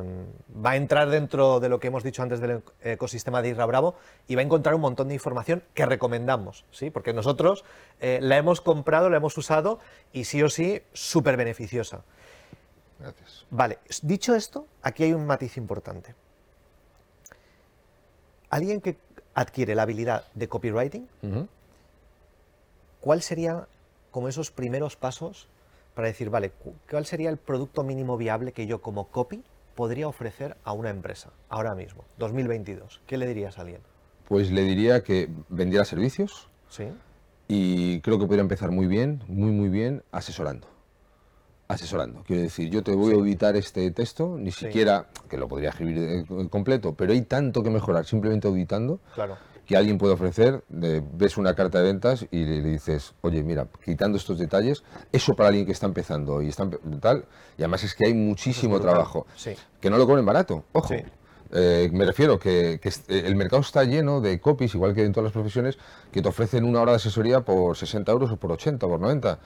[0.66, 3.96] va a entrar dentro de lo que hemos dicho antes del ecosistema de Irra Bravo
[4.28, 6.90] y va a encontrar un montón de información que recomendamos, ¿sí?
[6.90, 7.64] Porque nosotros
[8.02, 9.80] eh, la hemos comprado, la hemos usado
[10.12, 12.04] y sí o sí, súper beneficiosa.
[13.00, 13.46] Gracias.
[13.50, 16.14] Vale, dicho esto, aquí hay un matiz importante.
[18.50, 18.98] Alguien que
[19.34, 21.08] adquiere la habilidad de copywriting,
[23.02, 23.68] ¿cuál sería
[24.16, 25.50] como esos primeros pasos
[25.94, 26.54] para decir, vale,
[26.90, 29.44] ¿cuál sería el producto mínimo viable que yo como copy
[29.76, 33.02] podría ofrecer a una empresa ahora mismo, 2022?
[33.08, 33.82] ¿Qué le dirías a alguien?
[34.30, 36.86] Pues le diría que vendiera servicios Sí.
[37.50, 40.66] y creo que podría empezar muy bien, muy, muy bien, asesorando.
[41.68, 42.24] Asesorando.
[42.26, 45.98] Quiero decir, yo te voy a auditar este texto, ni siquiera, que lo podría escribir
[45.98, 49.36] eh, completo, pero hay tanto que mejorar simplemente auditando Claro.
[49.66, 53.68] Que alguien puede ofrecer, ves una carta de ventas y le, le dices, oye, mira,
[53.84, 56.70] quitando estos detalles, eso para alguien que está empezando y está
[57.02, 57.26] tal,
[57.58, 59.56] y además es que hay muchísimo trabajo, sí.
[59.80, 60.90] que no lo cobren barato, ojo.
[60.90, 61.04] Sí.
[61.52, 65.26] Eh, me refiero que, eh, el mercado está lleno de copies, igual que en todas
[65.26, 65.78] las profesiones,
[66.12, 69.00] que te ofrecen una hora de asesoría por 60 euros o por 80 o por
[69.00, 69.40] 90.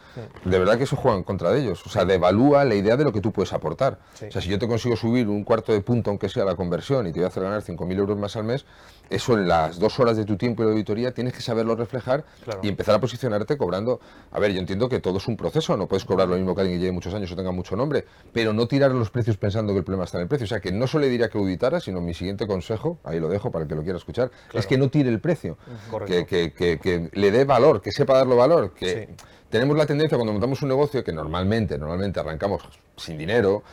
[0.46, 1.86] De verdad que eso juega en contra de ellos.
[1.86, 4.00] O sea, devalúa la idea de lo que tú puedes aportar.
[4.14, 4.26] Sí.
[4.26, 7.06] O sea, si yo te consigo subir un cuarto de punto, aunque sea la conversión,
[7.08, 8.66] y te voy a hacer ganar 5.000 euros más al mes,
[9.10, 12.24] eso en las dos horas de tu tiempo y de auditoría tienes que saberlo reflejar
[12.44, 12.60] Claro.
[12.64, 14.00] y empezar a posicionarte cobrando.
[14.32, 16.62] A ver, yo entiendo que todo es un proceso, no puedes cobrar lo mismo que
[16.62, 19.74] alguien que lleve muchos años o tenga mucho nombre, pero no tirar los precios pensando
[19.74, 20.46] que el problema está en el precio.
[20.46, 23.30] O sea, que no solo le diría que auditara, sino mi siguiente consejo, ahí lo
[23.30, 25.58] dejo para el que lo quiera escuchar, es que no tire el precio,
[26.06, 29.24] que, que- que- que le dé valor, que sepa darlo valor, que Sí.
[29.50, 32.62] tenemos la tendencia cuando montamos un negocio que normalmente, normalmente arrancamos
[32.96, 33.64] sin dinero,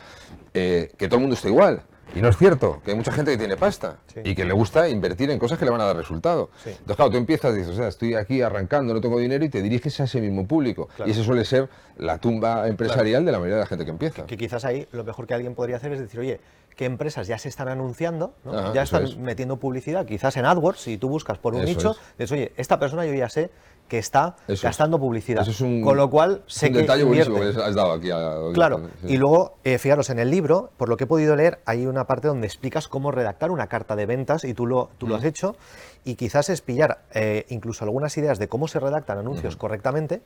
[0.53, 1.81] eh, que todo el mundo está igual.
[2.15, 4.21] Y no es cierto, que hay mucha gente que tiene pasta Sí.
[4.23, 6.49] y que le gusta invertir en cosas que le van a dar resultado.
[6.63, 6.69] Sí.
[6.69, 9.49] Entonces, claro, tú empiezas y dices, o sea, estoy aquí arrancando, no tengo dinero y
[9.49, 10.87] te diriges a ese mismo público.
[10.95, 11.09] Claro.
[11.09, 14.25] Y ese suele ser la tumba empresarial de la mayoría de la gente que empieza.
[14.25, 16.39] Que quizás ahí lo mejor que alguien podría hacer es decir, oye,
[16.75, 18.33] ¿qué empresas ya se están anunciando?
[18.45, 18.57] ¿no?
[18.57, 19.17] Ajá, ya están es.
[19.17, 21.97] metiendo publicidad, quizás en AdWords, si tú buscas por un Eso nicho, es.
[22.17, 23.49] dices, oye, esta persona yo ya sé
[23.87, 24.61] que está Eso es.
[24.63, 25.41] gastando publicidad.
[25.43, 28.11] Eso es un, Con lo cual, sé un que detalle buenísimo que has dado aquí.
[28.11, 29.13] a- Claro, sí.
[29.13, 32.05] y luego, eh, fijaros, en el libro, por lo que he podido leer, hay una
[32.05, 35.23] parte donde explicas cómo redactar una carta de ventas y tú lo, tú lo has
[35.23, 35.55] hecho,
[36.03, 40.21] y quizás es pillar eh, incluso algunas ideas de cómo se redactan anuncios correctamente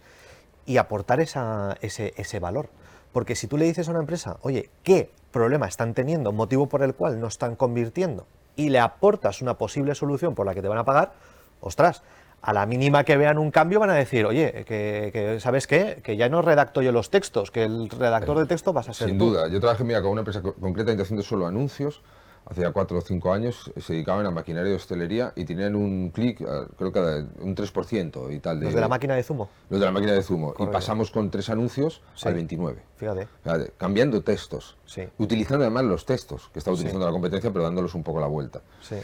[0.65, 2.69] y aportar esa- ese, ese valor.
[3.13, 6.81] Porque si tú le dices a una empresa, oye, ¿qué problema están teniendo, motivo por
[6.83, 10.67] el cual no están convirtiendo, y le aportas una posible solución por la que te
[10.67, 11.13] van a pagar,
[11.61, 12.03] ostras,
[12.41, 16.01] a la mínima que vean un cambio van a decir, oye, que, que, ¿sabes qué?
[16.03, 19.09] Que ya no redacto yo los textos, que el redactor de texto vas a ser
[19.09, 19.29] Sin tú.
[19.31, 19.47] duda.
[19.47, 22.01] Yo trabajé mira, con una empresa co- concretamente haciendo solo anuncios.
[22.43, 26.09] Hace ya cuatro o cinco años se dedicaban a maquinaria de hostelería y tenían un
[26.09, 28.59] clic, eh, creo que un 3% y tal.
[28.59, 30.47] Los de la máquina de zumo, Los de la máquina de zumo.
[30.47, 30.63] Correcto.
[30.63, 32.27] Y pasamos con tres anuncios Sí.
[32.27, 32.81] al 29.
[32.97, 33.27] fíjate.
[33.43, 34.75] De- cambiando textos.
[34.87, 35.03] Sí.
[35.19, 38.61] Utilizando además los textos que está utilizando la competencia, pero dándolos un poco la vuelta.
[38.81, 38.95] Sí,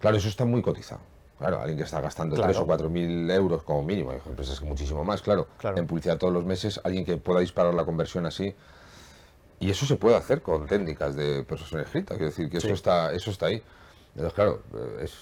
[0.00, 1.00] Claro, eso está muy cotizado.
[1.40, 2.52] Claro, alguien que está gastando Claro.
[2.52, 5.78] 3 o 4 mil euros como mínimo, hay empresas que muchísimo más, claro, Claro.
[5.78, 8.54] en publicidad todos los meses, alguien que pueda disparar la conversión así.
[9.58, 12.74] Y eso se puede hacer con técnicas de persuasión escrita, quiero decir que eso, Sí.
[12.74, 13.62] está, eso está ahí.
[14.14, 15.14] Entonces, claro, eh, es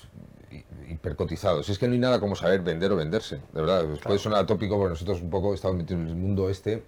[0.50, 1.62] hi- hipercotizado.
[1.62, 3.84] Si es que no hay nada como saber vender o venderse, de verdad.
[3.86, 6.82] pues Puede sonar atópico, porque nosotros un poco estamos metidos en el mundo este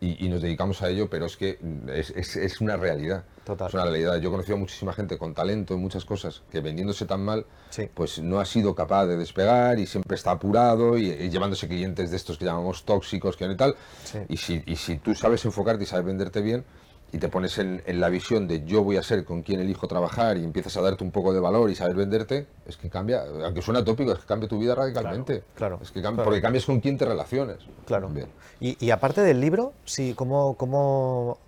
[0.00, 3.24] y, y nos dedicamos a ello, pero es que mm, es, es- es una realidad.
[3.44, 3.68] Total.
[3.68, 4.16] Es una realidad.
[4.20, 7.46] Yo he conocido a muchísima gente con talento en muchas cosas que vendiéndose tan mal,
[7.70, 7.88] Sí.
[7.94, 12.10] pues no ha sido capaz de despegar y siempre está apurado y, y llevándose clientes
[12.10, 13.74] de estos que llamamos tóxicos, que no y tal.
[14.04, 14.18] Sí.
[14.28, 16.64] Y, si, y si tú sabes enfocarte y sabes venderte bien
[17.10, 19.88] y te pones en, en la visión de yo voy a ser con quien elijo
[19.88, 23.22] trabajar y empiezas a darte un poco de valor y saber venderte, es que cambia,
[23.44, 25.42] aunque suena tópico, es que cambia tu vida radicalmente.
[25.54, 26.24] claro, Es que cambia, claro.
[26.30, 27.58] porque cambias con quién te relaciones.
[27.86, 28.08] Claro.
[28.10, 28.28] Bien.
[28.60, 31.38] Y, y aparte del libro, sí, ¿cómo, ¿cómo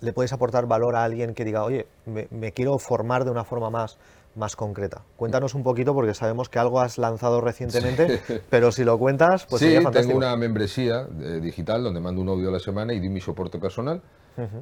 [0.00, 3.44] le puedes aportar valor a alguien que diga, oye, me, me quiero formar de una
[3.44, 3.98] forma más,
[4.36, 5.02] más concreta?
[5.18, 9.60] Cuéntanos un poquito, porque sabemos que algo has lanzado recientemente, pero si lo cuentas, pues
[9.60, 10.16] sí, sería tengo fantástico.
[10.16, 13.58] una membresía eh, digital donde mando un audio a la semana y doy mi soporte
[13.58, 14.00] personal.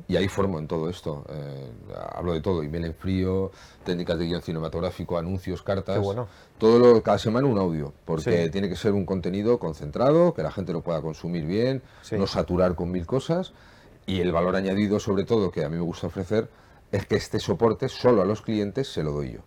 [0.09, 1.25] Y ahí formo en todo esto.
[1.29, 1.71] eh,
[2.13, 3.53] hablo de todo, email en frío,
[3.85, 6.01] técnicas de guion cinematográfico, anuncios, cartas.
[6.01, 6.27] Bueno.
[6.59, 8.51] Todo lo, cada semana un audio, porque Sí.
[8.51, 12.17] tiene que ser un contenido concentrado, que la gente lo pueda consumir bien, Sí.
[12.19, 13.53] no saturar con mil cosas.
[14.07, 16.49] Y el valor añadido, sobre todo, que a mí me gusta ofrecer,
[16.91, 19.41] es que este soporte solo a los clientes se lo doy yo.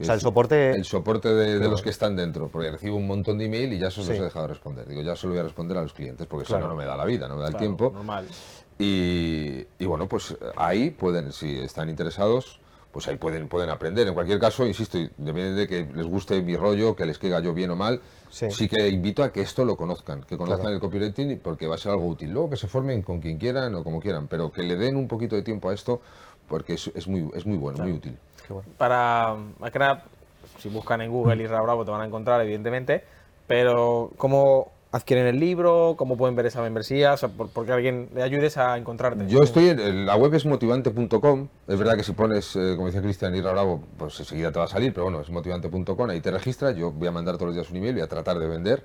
[0.00, 3.06] O sea, el soporte- El soporte de, de los que están dentro, porque recibo un
[3.06, 4.14] montón de email y ya se los Sí.
[4.14, 4.88] he dejado responder.
[4.88, 6.64] Digo, ya se lo voy a responder a los clientes, porque Claro.
[6.64, 7.92] si no, no me da la vida, no me da el tiempo.
[7.94, 8.26] Normal.
[8.86, 12.58] Y, y bueno, pues ahí pueden, si están interesados,
[12.90, 14.08] pues ahí pueden, pueden aprender.
[14.08, 17.54] En cualquier caso, insisto, depende de que les guste mi rollo, que les caiga yo
[17.54, 18.50] bien o mal, Sí.
[18.50, 20.74] sí, que invito a que esto lo conozcan, que conozcan Claro.
[20.76, 22.32] el copywriting porque va a ser algo útil.
[22.32, 25.06] Luego que se formen con quien quieran o como quieran, pero que le den un
[25.06, 26.00] poquito de tiempo a esto
[26.48, 28.16] porque es, es muy, es muy bueno, muy útil.
[28.46, 28.68] Qué bueno.
[28.78, 29.36] Para,
[30.58, 33.04] si buscan en Google Isra Bravo te van a encontrar, evidentemente,
[33.46, 35.94] pero ¿cómo adquieren el libro?
[35.96, 37.14] ¿Cómo pueden ver esa membresía?
[37.14, 39.26] O sea, por- porque alguien le ayudes a encontrarte.
[39.26, 43.00] Yo estoy en, la web es motivante.com, Es verdad que si pones, eh, como decía
[43.00, 46.30] Cristian Irra Bravo, pues enseguida te va a salir, pero bueno, es motivante.com, ahí te
[46.30, 48.84] registras, yo voy a mandar todos los días un email, voy a tratar de vender.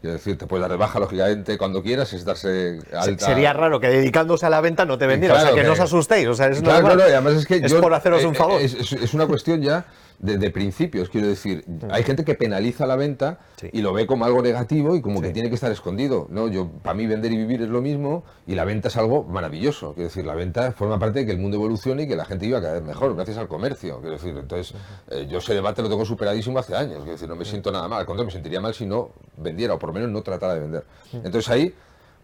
[0.00, 3.26] Es decir, te puedes dar de baja, lógicamente, cuando quieras, es darse alta.
[3.26, 5.80] Sería raro que dedicándose a la venta no te vendiera, o sea, que, no os
[5.80, 6.98] asustéis, o sea, es claro, normal.
[6.98, 8.60] No, no, además es que es yo, por haceros un eh, favor.
[8.60, 9.86] Es, es, es una cuestión ya
[10.18, 11.64] de, de, principios, quiero decir.
[11.90, 13.68] Hay gente que penaliza la venta Sí.
[13.72, 16.26] y lo ve como algo negativo y como que tiene que estar escondido.
[16.30, 19.24] No, yo para mí vender y vivir es lo mismo y la venta es algo
[19.24, 19.94] maravilloso.
[19.94, 22.46] Quiero decir, la venta forma parte de que el mundo evolucione y que la gente
[22.46, 24.00] iba cada vez mejor gracias al comercio.
[24.00, 24.74] Quiero decir, entonces
[25.10, 26.98] eh, yo ese debate lo tengo superadísimo hace años.
[26.98, 28.00] Quiero decir, no me siento nada mal.
[28.00, 30.60] Al contrario, me sentiría mal si no vendiera o por lo menos no tratara de
[30.60, 30.84] vender.
[31.12, 31.74] Entonces ahí,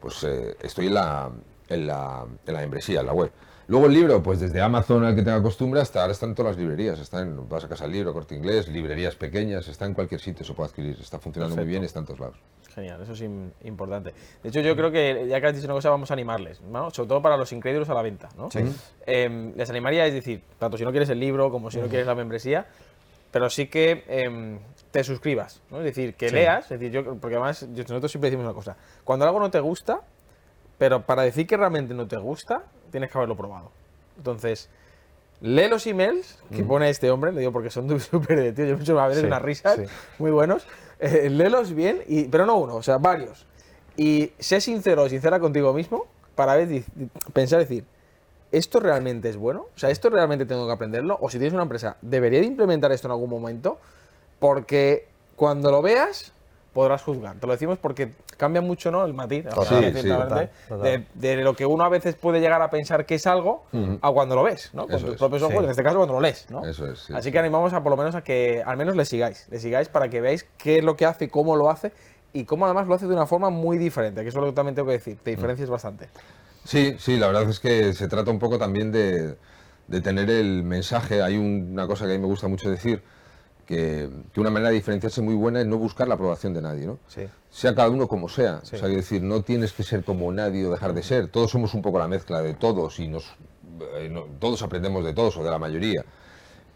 [0.01, 1.31] pues eh, estoy en la,
[1.69, 3.31] en la, en la membresía, en la web.
[3.67, 6.53] Luego el libro, pues desde Amazon al que tenga costumbre hasta ahora están en todas
[6.53, 6.99] las librerías.
[6.99, 10.45] Está en, vas a casa del libro, corte inglés, librerías pequeñas, está en cualquier sitio,
[10.45, 10.99] se puede adquirir.
[11.01, 12.37] Está funcionando muy bien, está en todos lados.
[12.75, 14.13] Genial, eso es im- importante.
[14.43, 16.91] De hecho, yo creo que, ya que has dicho una cosa, vamos a animarles, ¿no?
[16.91, 18.29] sobre todo para los incrédulos a la venta.
[18.37, 18.49] ¿no?
[19.07, 22.07] Em, les animaría, es decir, tanto si no quieres el libro como si no quieres
[22.07, 22.67] la membresía,
[23.31, 24.59] pero sí que em,
[24.91, 25.79] te suscribas, ¿no?
[25.79, 29.25] es decir, que leas, es decir, yo, porque además nosotros siempre decimos una cosa, cuando
[29.25, 30.01] algo no te gusta,
[30.79, 32.63] pero para decir que realmente no te gusta,
[32.95, 33.73] tienes que haberlo probado.
[34.19, 34.69] Entonces,
[35.41, 38.75] lee los emails que pone este hombre, le digo porque son súper de tío, yo
[38.75, 39.83] me he hecho a veces Sí, unas risas sí.
[40.21, 40.65] muy buenos,
[41.01, 43.47] eh, léelos bien, y, pero no uno, o sea, varios.
[43.97, 46.85] Y sé sincero o sincera contigo mismo para ver,
[47.33, 47.85] pensar, decir,
[48.53, 49.67] ¿esto realmente es bueno?
[49.75, 51.19] O sea, ¿esto realmente tengo que aprenderlo?
[51.21, 53.81] O si tienes una empresa, ¿debería de implementar esto en algún momento?
[54.39, 56.33] Porque cuando lo veas,
[56.75, 57.37] podrás juzgar.
[57.37, 59.05] Te lo decimos porque cambia mucho, ¿no?
[59.07, 59.45] El matiz.
[59.45, 61.07] Total, ahora, sí, ciertamente, total, De,
[61.37, 63.99] de lo que uno a veces puede llegar a pensar que es algo Ujú.
[64.03, 64.87] a cuando lo ves, ¿no?
[64.87, 65.65] Con Eso tus es, propios ojos, sí.
[65.65, 66.67] en este caso cuando lo lees, ¿no?
[66.67, 67.33] Eso es, sí, Así sí.
[67.33, 70.11] que animamos a por lo menos a que al menos le sigáis, le sigáis para
[70.11, 71.93] que veáis qué es lo que hace, cómo lo hace
[72.33, 74.57] y cómo además lo hace de una forma muy diferente, que eso es lo que
[74.57, 76.09] también tengo que decir, te diferencias bastante.
[76.65, 79.37] Sí, sí, la verdad es que se trata un poco también de,
[79.87, 81.23] de tener el mensaje.
[81.23, 83.03] Hay un- una cosa que a mí me gusta mucho decir,
[83.67, 86.87] que, que una manera de diferenciarse muy buena es no buscar la aprobación de nadie,
[86.87, 86.99] ¿no?
[87.09, 87.23] Sí.
[87.51, 88.61] Sea cada uno como sea.
[88.65, 88.77] Sí.
[88.77, 91.29] O sea, decir, no tienes que ser como nadie o dejar de ser.
[91.29, 93.25] Todos somos un poco la mezcla de todos y nos,
[93.99, 96.05] eh, no- todos aprendemos de todos o de la mayoría.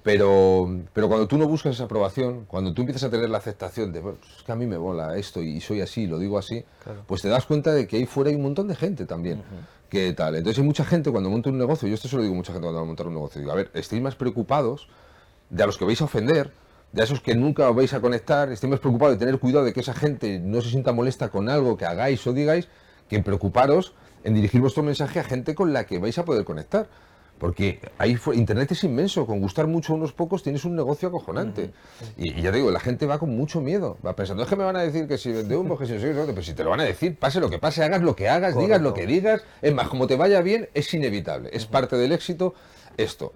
[0.03, 3.93] Pero, pero cuando tú no buscas esa aprobación, cuando tú empiezas a tener la aceptación
[3.93, 6.65] de, "Bueno, es que a mí me mola esto y soy así, lo digo así,
[7.07, 9.43] pues te das cuenta de que ahí fuera hay un montón de gente también.
[9.91, 10.35] que tal.
[10.37, 12.53] Entonces hay mucha gente cuando monta un negocio, yo esto se lo digo a mucha
[12.53, 14.87] gente cuando va a montar un negocio, digo, a ver, estéis más preocupados
[15.49, 16.53] de a los que vais a ofender,
[16.93, 19.73] de esos que nunca os vais a conectar, estéis más preocupados de tener cuidado de
[19.73, 22.69] que esa gente no se sienta molesta con algo que hagáis o digáis,
[23.09, 26.45] que en preocuparos en dirigir vuestro mensaje a gente con la que vais a poder
[26.45, 26.89] conectar.
[27.39, 31.71] Porque ahí Internet es inmenso, con gustar mucho a unos pocos tienes un negocio acojonante.
[32.17, 34.57] y, y ya te digo, la gente va con mucho miedo, va pensando, es que
[34.57, 36.65] me van a decir que si vende humo, que si no qué, pero si te
[36.65, 39.07] lo van a decir, pase lo que pase, hagas lo que hagas, digas lo que
[39.07, 42.55] digas, es más, como te vaya bien, es inevitable, es parte del éxito
[42.97, 43.33] esto.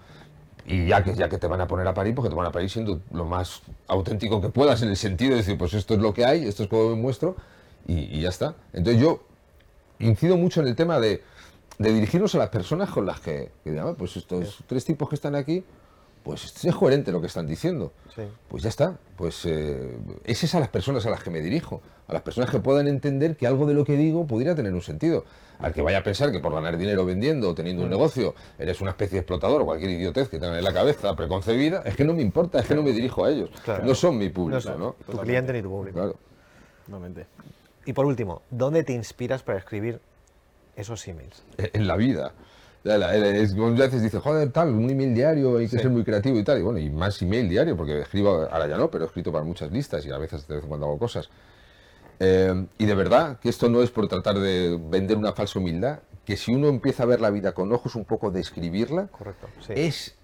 [0.66, 2.52] Y ya que, ya que te van a poner a parir, porque te van a
[2.52, 6.00] parir siendo lo más auténtico que puedas, en el sentido de decir, pues esto es
[6.00, 7.36] lo que hay, esto es como me muestro,
[7.86, 8.54] y, y ya está.
[8.72, 9.22] Entonces yo
[9.98, 11.22] incido mucho en el tema de,
[11.78, 15.08] de dirigirnos a las personas con las que, que digan, "Ah, pues estos tres tipos
[15.08, 15.64] que están aquí,
[16.22, 17.92] pues es coherente lo que están diciendo.
[18.14, 18.22] Sí.
[18.48, 18.98] Pues ya está.
[19.16, 21.80] Pues eh, es esa a las personas a las que me dirijo.
[22.08, 24.82] A las personas que puedan entender que algo de lo que digo pudiera tener un
[24.82, 25.24] sentido.
[25.58, 28.80] Al que vaya a pensar que por ganar dinero vendiendo o teniendo un negocio eres
[28.80, 32.04] una especie de explotador o cualquier idiotez que tengan en la cabeza preconcebida, es que
[32.04, 33.50] no me importa, es que no me dirijo a ellos.
[33.64, 33.84] Claro.
[33.84, 34.96] No son mi No público, ¿no?
[35.10, 35.98] tu cliente ni tu público.
[35.98, 36.16] Claro.
[36.86, 37.26] Totalmente.
[37.86, 40.00] Y por último, ¿dónde te inspiras para escribir
[40.76, 41.42] esos emails?
[41.58, 42.32] en en la vida.
[42.84, 46.02] Ya la- es- Muchas veces dice, joder, tal, un email diario, hay que ser muy
[46.04, 46.58] creativo y tal.
[46.58, 49.44] Y bueno, y más email diario, porque escribo, ahora ya no, pero he escrito para
[49.44, 51.28] muchas listas y a veces de vez en cuando hago cosas.
[52.18, 56.00] Eh, y de verdad que esto no es por tratar de vender una falsa humildad,
[56.24, 59.48] que si uno empieza a ver la vida con ojos un poco de escribirla, Correcto.
[59.66, 59.72] Sí.
[59.76, 60.14] es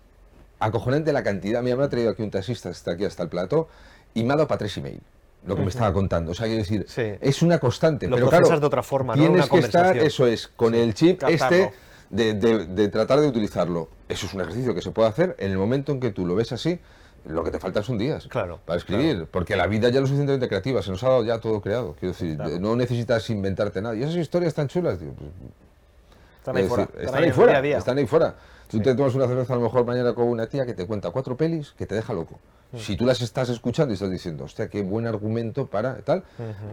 [0.61, 1.63] acojonante la cantidad.
[1.63, 3.69] Mira, me ha traído aquí un taxista, está aquí hasta el plato,
[4.15, 5.01] y me ha dado para tres email.
[5.47, 6.33] Lo que me estaba contando.
[6.33, 7.03] O sea, quiero decir, Sí.
[7.21, 8.09] es una constante.
[8.09, 9.23] Lo pero claro, de otra forma, ¿no?
[9.23, 11.57] Tienes Una que estar, eso es, con el chip Captarlo.
[11.57, 11.75] este
[12.11, 13.89] de, de- de tratar de utilizarlo.
[14.09, 16.35] Eso es un ejercicio que se puede hacer en el momento en que tú lo
[16.35, 16.79] ves así.
[17.27, 20.07] Lo que te faltan son días Claro, para escribir, porque la vida ya es lo
[20.07, 21.95] suficientemente creativa, se nos ha dado ya todo creado.
[21.99, 23.97] Quiero decir, no necesitas inventarte nada.
[23.97, 25.29] Y esas historias tan chulas, tío, pues,
[26.49, 26.87] Están ahí fuera.
[26.87, 27.53] decir, están ahí fuera.
[27.53, 27.79] día día.
[27.79, 28.35] Están ahí fuera.
[28.69, 31.11] Tú te tomas una cerveza a lo mejor mañana con una tía que te cuenta
[31.11, 32.39] cuatro pelis que te deja loco.
[32.77, 36.23] Si tú las estás escuchando y estás diciendo, hostia, qué buen argumento para tal.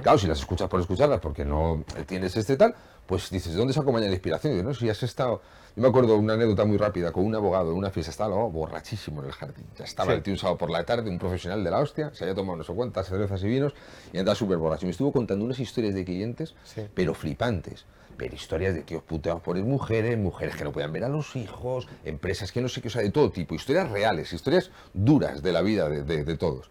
[0.03, 3.73] Claro, si las escuchas por escucharlas porque no tienes este tal, pues dices, ¿de dónde
[3.73, 4.51] saco mañana la inspiración?
[4.51, 5.41] Y digo, no, si has estado.
[5.73, 9.21] Yo me acuerdo una anécdota muy rápida con un abogado en una fiesta, estaba borrachísimo
[9.21, 9.65] en el jardín.
[9.77, 10.17] Ya estaba Sí.
[10.17, 12.57] el tío un sábado por la tarde, un profesional de la hostia, se había tomado
[12.57, 13.73] no sé cuántas cervezas y vinos
[14.11, 14.85] y andaba súper borracho.
[14.85, 16.88] Me estuvo contando unas historias de clientes, Sí.
[16.93, 17.85] pero flipantes.
[18.17, 21.88] Ver historias de tíos puteados por mujeres, mujeres que no puedan ver a los hijos,
[22.04, 25.51] empresas que no sé qué, o sea, de todo tipo, historias reales, historias duras de
[25.51, 26.69] la vida de, de- de todos.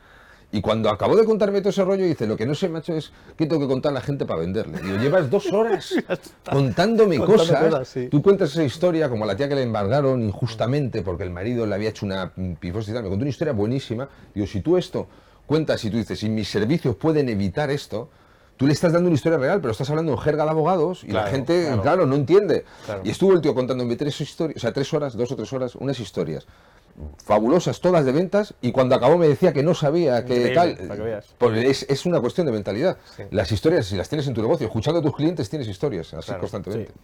[0.52, 3.10] Y cuando acabó de contarme todo ese rollo, dice, lo que no sé, macho, es
[3.36, 4.78] que tengo que contar a la gente para venderle.
[4.80, 5.92] Digo, llevas dos horas
[6.48, 7.60] contándome cosas.
[7.60, 8.08] cosas, sí.
[8.08, 11.66] Tú cuentas esa historia como a la tía que le embargaron injustamente porque el marido
[11.66, 13.02] le había hecho una pifosa y tal.
[13.02, 14.08] Me contó una historia buenísima.
[14.32, 15.08] Digo, si tú esto
[15.46, 18.08] cuentas y tú dices, si mis servicios pueden evitar esto,
[18.56, 21.08] tú le estás dando una historia real, pero estás hablando en jerga de abogados y
[21.12, 21.82] la gente, claro.
[21.82, 22.64] claro, no entiende.
[22.86, 23.00] Claro.
[23.04, 25.74] Y estuvo el tío contándome tres historias, o sea, tres horas, dos o tres horas,
[25.74, 26.46] unas historias
[27.24, 30.78] fabulosas, todas de ventas, y cuando acabó me decía que no sabía que tal.
[31.38, 32.98] Porque es, es una cuestión de mentalidad.
[33.16, 33.24] Sí.
[33.30, 36.26] Las historias, si las tienes en tu negocio, escuchando a tus clientes, tienes historias, así
[36.26, 36.92] Claro, constantemente.
[36.92, 36.98] sí.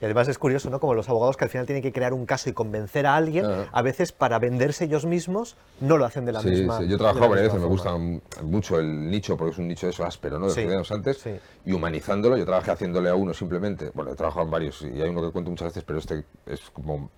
[0.00, 0.78] Y además es curioso, ¿no?
[0.78, 3.44] Como los abogados que al final tienen que crear un caso y convencer a alguien,
[3.46, 3.66] Ah.
[3.72, 6.94] a veces para venderse ellos mismos, no lo hacen de la Sí, misma sí, yo
[6.94, 7.96] he trabajado varias veces, me gusta
[8.42, 10.46] mucho el nicho, porque es un nicho de eso áspero, ¿no?
[10.46, 11.30] De Sí, antes, sí.
[11.64, 12.36] y humanizándolo.
[12.36, 15.32] Yo trabajé haciéndole a uno simplemente, bueno, he trabajado en varios, y hay uno que
[15.32, 17.10] cuento muchas veces, pero este es como,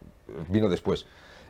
[0.49, 1.05] vino después.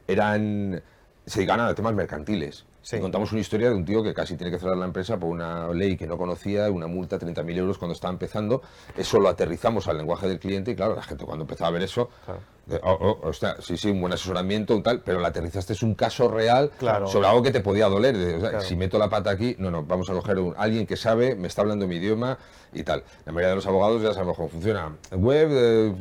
[0.08, 0.82] Eran,
[1.26, 2.64] se dedicaban a temas mercantiles.
[2.82, 2.96] Sí.
[2.96, 5.28] Y contamos una historia de un tío que casi tiene que cerrar la empresa por
[5.28, 8.62] una ley que no conocía, una multa de 30.000 euros cuando estaba empezando.
[8.96, 11.82] Eso lo aterrizamos al lenguaje del cliente y claro, la gente cuando empezaba a ver
[11.82, 12.40] eso, Claro.
[12.70, 15.82] Eh, oh, oh, hostia, sí, sí, un buen asesoramiento, un tal, pero la aterizaste es
[15.82, 17.06] un caso real Claro.
[17.06, 18.16] sobre algo que te podía doler.
[18.16, 18.64] de, o sea, Claro.
[18.64, 21.48] Si meto la pata aquí, no, no, vamos a coger un, alguien que sabe, me
[21.48, 22.38] está hablando mi idioma
[22.72, 23.02] y tal.
[23.26, 24.92] La mayoría de los abogados ya sabemos cómo funciona.
[25.12, 25.92] Web, eh,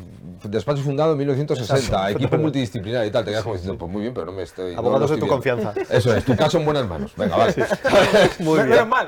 [0.44, 3.26] despacho fundado en 1960, equipo multidisciplinar y tal.
[3.26, 4.74] Te quedas como diciendo, pues muy bien, pero no me estoy.
[4.74, 5.74] no Abogados lo de tu confianza.
[5.90, 7.12] Eso es, tu caso en buenas manos.
[7.18, 7.56] Venga, vale.
[8.40, 8.90] Muy Menos bien.
[8.90, 9.08] mal.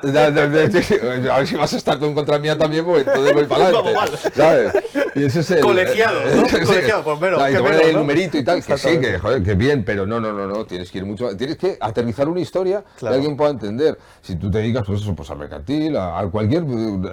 [0.72, 0.96] Sí, sí.
[1.32, 3.66] A ver si vas a estar tú en contra mía también, pues entonces voy para
[3.66, 3.94] adelante.
[3.94, 4.74] Vamos ¿Sabes?
[5.16, 5.60] Y ese es el.
[5.62, 6.46] Colegiado, ¿no?
[6.48, 6.66] Sí, sí.
[6.66, 9.54] Colegiado, pues menos, y te ponen el numerito y tal, que sí, que joder, que
[9.56, 11.36] bien, pero no, no, no, no, tienes que ir mucho.
[11.38, 13.14] Tienes que aterrizar una historia Claro.
[13.14, 13.98] que alguien pueda entender.
[14.22, 16.64] Si tú te dedicas, pues eso, pues al mercantil, a, a cualquier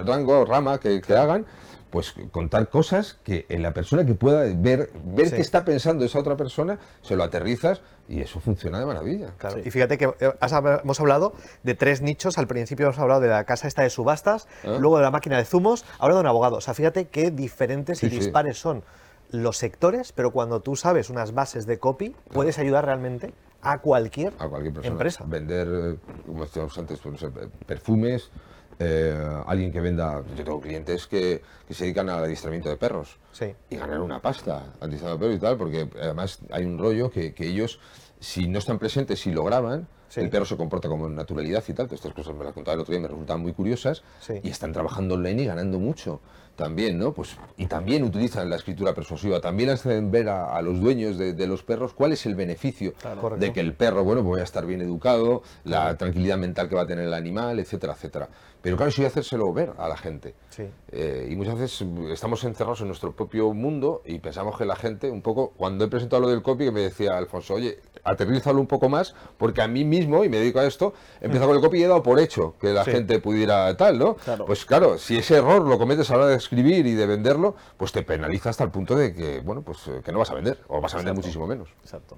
[0.05, 1.45] rango, rama que, que hagan.
[1.89, 5.35] Pues contar cosas que en la persona que pueda ver, ver Sí.
[5.37, 9.29] qué está pensando esa otra persona, se lo aterrizas y eso funciona de maravilla.
[9.39, 9.55] Claro.
[9.55, 9.63] Sí.
[9.65, 10.51] Y fíjate que eh, has
[10.83, 12.37] hemos hablado de tres nichos.
[12.37, 14.77] Al principio hemos hablado de la casa esta de subastas, Ah.
[14.79, 16.57] luego de la máquina de zumos, ahora de un abogado.
[16.57, 18.83] O sea, fíjate qué diferentes y Sí, dispares son
[19.31, 24.33] los sectores, pero cuando tú sabes unas bases de copy, puedes ayudar realmente a cualquier,
[24.39, 24.91] a cualquier persona.
[24.93, 25.23] empresa.
[25.27, 27.29] Vender, eh, como decíamos antes, pues, sé,
[27.65, 28.31] perfumes,
[28.79, 29.13] eh,
[29.45, 30.23] alguien que venda.
[30.37, 33.53] Yo tengo clientes que, que se dedican al adiestramiento de perros Sí.
[33.69, 37.47] y ganar una pasta adiestrando perros y tal, porque además hay un rollo que, que
[37.47, 37.79] ellos,
[38.21, 40.19] si no están presentes, si lo graban, Sí.
[40.21, 41.85] el perro se comporta como en naturalidad y tal.
[41.87, 44.33] Todas estas cosas me las contaba el otro día, me resultaban muy curiosas Sí.
[44.43, 46.19] y están trabajando online y ganando mucho
[46.55, 47.13] también, ¿no?
[47.13, 51.31] Pues, y también utilizan la escritura persuasiva, también hacen ver a, a los dueños de,
[51.31, 53.37] de los perros cuál es el beneficio Correcto.
[53.37, 56.75] de que el perro, bueno, pues voy a estar bien educado, la tranquilidad mental que
[56.75, 58.27] va a tener el animal, etcétera, etcétera.
[58.61, 60.33] Pero claro, eso hay que hacérselo ver a la gente.
[60.49, 60.63] Sí.
[60.91, 65.09] Eh, y muchas veces estamos encerrados en nuestro propio mundo y pensamos que la gente,
[65.09, 68.67] un poco, cuando he presentado lo del copy, que me decía Alfonso, oye, aterrízalo un
[68.67, 71.63] poco más, porque a mí mismo, y me dedico a esto, he empezado con el
[71.63, 72.91] copy y he dado por hecho que la Sí.
[72.91, 74.15] gente pudiera tal, ¿no?
[74.15, 74.45] Claro.
[74.45, 77.55] Pues claro, si ese error lo cometes a la hora de escribir y de venderlo,
[77.77, 80.35] pues te penaliza hasta el punto de que, bueno, pues eh, que no vas a
[80.35, 81.21] vender, o vas a vender Exacto.
[81.27, 81.69] muchísimo menos.
[81.83, 82.17] Exacto.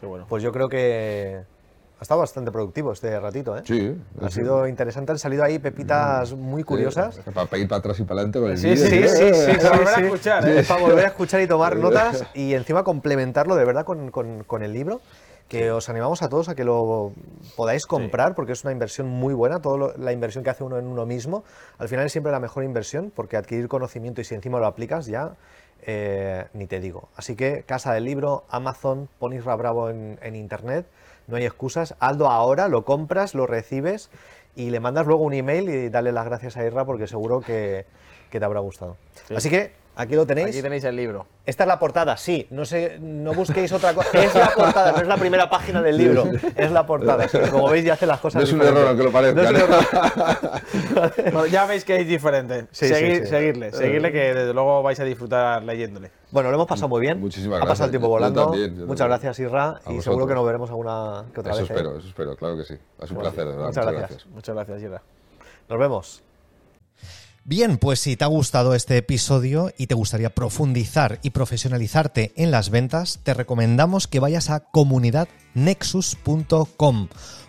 [0.00, 0.26] Qué bueno.
[0.28, 1.44] Pues yo creo que
[1.96, 3.62] ha estado bastante productivo este ratito, ¿eh?
[3.64, 4.40] Sí, Ha sí.
[4.40, 7.20] sido interesante, han salido ahí pepitas muy curiosas.
[7.32, 8.76] Para, ir para atrás y para adelante con el Sí.
[8.76, 9.08] Sí, ¿no?
[9.08, 10.02] sí, sí, Para sí, volver a sí.
[10.04, 10.64] escuchar, ¿eh?
[10.66, 14.62] Para volver a escuchar y tomar notas y encima complementarlo de verdad con, con- con
[14.64, 15.00] el libro,
[15.48, 17.12] que os animamos a todos a que lo
[17.56, 20.86] podáis comprar porque es una inversión muy buena, toda la inversión que hace uno en
[20.86, 21.44] uno mismo,
[21.78, 25.06] al final es siempre la mejor inversión porque adquirir conocimiento y si encima lo aplicas
[25.06, 25.34] ya
[25.86, 27.08] eh, ni te digo.
[27.14, 30.86] Así que Casa del Libro, Amazon, pon Isra Bravo en, en internet,
[31.26, 34.10] no hay excusas, hazlo ahora, lo compras, lo recibes
[34.56, 37.84] y le mandas luego un email y dale las gracias a Isra porque seguro que,
[38.30, 38.96] que te habrá gustado.
[39.28, 39.34] Sí.
[39.34, 40.48] Así que aquí lo tenéis.
[40.48, 41.26] Aquí tenéis el libro.
[41.46, 42.46] Esta es la portada, sí.
[42.50, 44.08] No sé, no busquéis otra cosa.
[44.24, 46.24] Es la portada, no es la primera página del libro.
[46.56, 47.28] Es la portada.
[47.28, 47.38] sí.
[47.50, 48.40] Como veis, ya hace las cosas.
[48.40, 49.42] No es un error aunque lo parezca.
[49.42, 49.76] No es un ¿no?
[49.76, 51.12] error.
[51.32, 52.66] Bueno, ya veis que es diferente.
[52.70, 53.26] Sí, sí, Seguir- sí.
[53.28, 56.10] Seguirle, seguirle que desde luego vais a disfrutar leyéndole.
[56.30, 57.20] Bueno, lo hemos pasado muy bien.
[57.20, 57.90] Muchísimas Ha pasado el gracias.
[57.90, 58.44] tiempo Yo volando.
[58.50, 59.66] también, yo Muchas gracias, Isra.
[59.66, 60.04] Y vosotros.
[60.04, 61.70] seguro que nos veremos alguna que otra Eso vez.
[61.70, 61.74] ¿eh?
[61.74, 62.74] espero, eso espero, claro que sí.
[63.00, 63.66] Es un placer, de verdad.
[63.66, 64.10] muchas Muchas, gracias.
[64.10, 64.26] gracias.
[64.34, 65.02] Muchas gracias, Ira.
[65.68, 66.22] Nos vemos.
[67.46, 72.50] Bien, pues si te ha gustado este episodio y te gustaría profundizar y profesionalizarte en
[72.50, 77.08] las ventas, te recomendamos que vayas a comunidadnexus.com,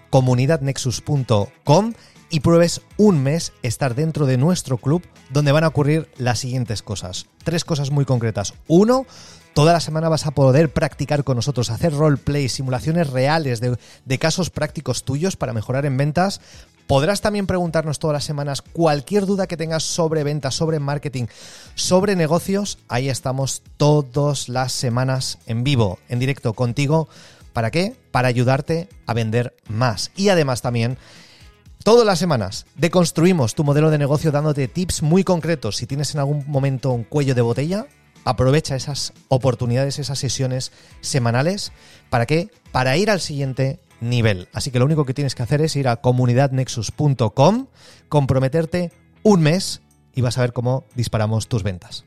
[0.09, 1.93] comunidadnexus.com
[2.29, 6.81] y pruebes un mes estar dentro de nuestro club donde van a ocurrir las siguientes
[6.81, 7.27] cosas.
[7.45, 8.53] Tres cosas muy concretas.
[8.67, 9.05] Uno,
[9.53, 14.19] Toda la semana vas a poder practicar con nosotros, hacer roleplay, simulaciones reales de, de
[14.19, 16.41] casos prácticos tuyos para mejorar en ventas
[16.87, 21.25] Podrás también preguntarnos todas las semanas cualquier duda que tengas sobre ventas, sobre marketing,
[21.73, 22.77] sobre negocios.
[22.87, 27.07] Ahí estamos todas las semanas en vivo, en directo contigo.
[27.53, 27.95] ¿Para qué?
[28.11, 30.11] Para ayudarte a vender más.
[30.15, 30.97] Y además también
[31.85, 35.75] Todas las semanas deconstruimos tu modelo de negocio dándote tips muy concretos.
[35.75, 37.85] Si tienes en algún momento un cuello de botella,
[38.23, 41.71] aprovecha esas oportunidades, esas sesiones semanales.
[42.09, 42.49] ¿Para qué?
[42.71, 44.47] Para ir al siguiente nivel.
[44.53, 47.67] Así que lo único que tienes que hacer es ir a comunidadnexus.com,
[48.09, 48.91] comprometerte
[49.23, 49.81] un mes
[50.13, 52.05] y vas a ver cómo disparamos tus ventas.